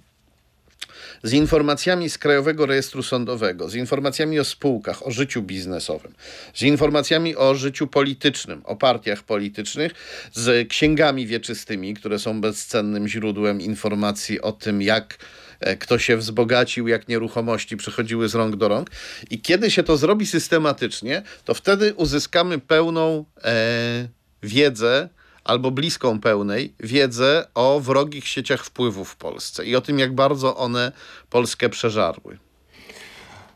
[1.23, 6.13] z informacjami z Krajowego Rejestru Sądowego, z informacjami o spółkach, o życiu biznesowym,
[6.53, 9.91] z informacjami o życiu politycznym, o partiach politycznych,
[10.33, 15.17] z księgami wieczystymi, które są bezcennym źródłem informacji o tym, jak
[15.59, 18.91] e, kto się wzbogacił, jak nieruchomości przechodziły z rąk do rąk.
[19.29, 25.09] I kiedy się to zrobi systematycznie, to wtedy uzyskamy pełną e, wiedzę
[25.43, 30.57] albo bliską pełnej wiedzę o wrogich sieciach wpływów w Polsce i o tym, jak bardzo
[30.57, 30.91] one
[31.29, 32.37] Polskę przeżarły.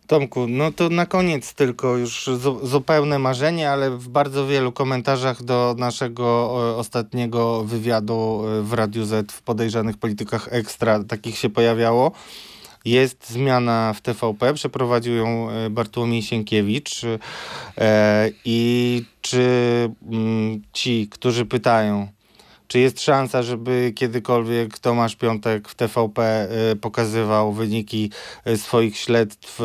[0.07, 2.29] Tomku, no to na koniec tylko już
[2.63, 9.31] zupełne marzenie, ale w bardzo wielu komentarzach do naszego ostatniego wywiadu e, w Radiu Z
[9.31, 12.11] w podejrzanych politykach ekstra takich się pojawiało.
[12.85, 17.01] Jest zmiana w TVP, przeprowadził ją e, Bartłomiej Sienkiewicz
[17.77, 19.41] e, i czy
[20.11, 22.07] mm, ci, którzy pytają,
[22.67, 26.23] czy jest szansa, żeby kiedykolwiek Tomasz Piątek w TVP
[26.71, 28.11] e, pokazywał wyniki
[28.55, 29.61] swoich śledztw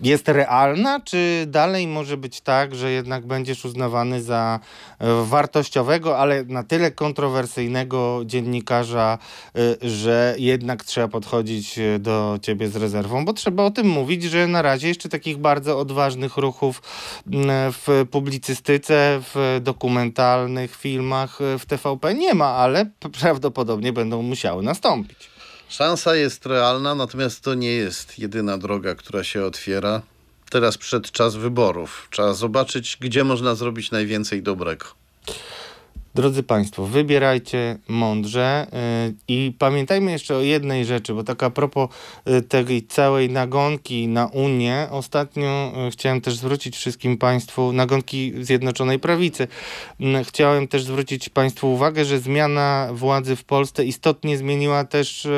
[0.00, 4.60] jest realna, czy dalej może być tak, że jednak będziesz uznawany za
[4.98, 9.18] e, wartościowego, ale na tyle kontrowersyjnego dziennikarza,
[9.82, 14.22] e, że jednak trzeba podchodzić e, do ciebie z rezerwą, bo trzeba o tym mówić,
[14.22, 16.82] że na razie jeszcze takich bardzo odważnych ruchów
[17.72, 22.86] w publicystyce, w dokumentalnych filmach w TVP nie ma, ale
[23.20, 25.33] prawdopodobnie będą musiały nastąpić.
[25.68, 30.02] Szansa jest realna, natomiast to nie jest jedyna droga, która się otwiera.
[30.50, 32.08] Teraz przed czas wyborów.
[32.10, 34.86] Trzeba zobaczyć, gdzie można zrobić najwięcej dobrego.
[36.14, 38.66] Drodzy Państwo, wybierajcie mądrze
[39.08, 41.88] y, i pamiętajmy jeszcze o jednej rzeczy, bo tak a propos
[42.28, 48.98] y, tej całej nagonki na Unię, ostatnio y, chciałem też zwrócić wszystkim Państwu, nagonki Zjednoczonej
[48.98, 49.48] Prawicy,
[50.00, 55.28] Mm, chciałem też zwrócić Państwu uwagę, że zmiana władzy w Polsce istotnie zmieniła też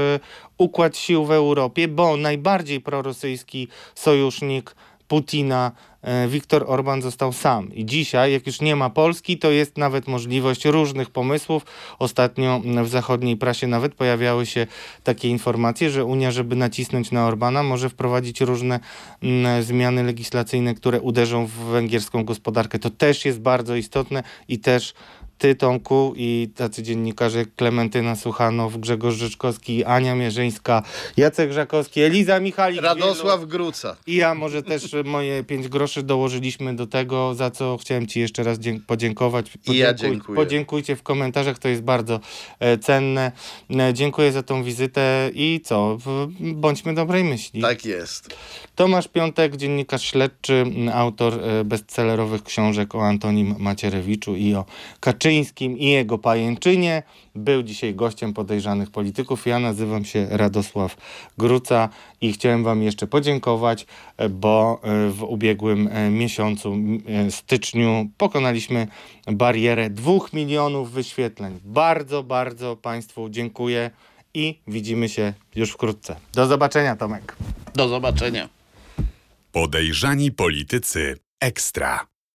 [0.58, 4.74] układ sił w Europie, bo najbardziej prorosyjski sojusznik
[5.08, 7.74] Putina, e, Viktor Orban został sam.
[7.74, 11.66] I dzisiaj, jak już nie ma Polski, to jest nawet możliwość różnych pomysłów.
[11.98, 14.66] Ostatnio w zachodniej prasie nawet pojawiały się
[15.04, 18.80] takie informacje, że Unia, żeby nacisnąć na Orbana, może wprowadzić różne
[19.22, 22.78] mm, zmiany legislacyjne, które uderzą w węgierską gospodarkę.
[22.78, 24.94] To też jest bardzo istotne i też
[25.38, 30.82] ty, Tomku, i tacy dziennikarze Klementyna Suchanow, Grzegorz Życzkowski, Ania Mierzyńska,
[31.16, 32.82] Jacek Żakowski, Eliza Michalik.
[32.82, 33.96] Radosław wielu- Gruca.
[34.06, 38.42] I ja może też moje pięć groszy dołożyliśmy do tego, za co chciałem ci jeszcze
[38.42, 39.46] raz podziękować.
[39.72, 40.36] I ja Podziękuj- dziękuję.
[40.36, 42.20] Podziękujcie w komentarzach, to jest bardzo
[42.60, 43.32] e, cenne.
[43.70, 47.62] E, dziękuję za tą wizytę i co, w, bądźmy dobrej myśli.
[47.62, 48.36] Tak jest.
[48.74, 54.64] Tomasz Piątek, dziennikarz śledczy, autor e, bestsellerowych książek o Antonim Macierewiczu i o
[55.00, 57.02] Kaczyńskim i jego pajęczynie.
[57.34, 59.46] Był dzisiaj gościem podejrzanych polityków.
[59.46, 60.96] Ja nazywam się Radosław
[61.38, 61.88] Gruca
[62.20, 63.86] i chciałem wam jeszcze podziękować,
[64.30, 68.86] bo e, w ubiegłym e, miesiącu, e, styczniu, pokonaliśmy
[69.26, 71.60] barierę dwóch milionów wyświetleń.
[71.64, 73.90] Bardzo, bardzo Państwu dziękuję
[74.34, 76.16] i widzimy się już wkrótce.
[76.32, 77.36] Do zobaczenia, Tomek.
[77.74, 78.48] Do zobaczenia.
[79.52, 82.15] Podejrzani politycy ekstra.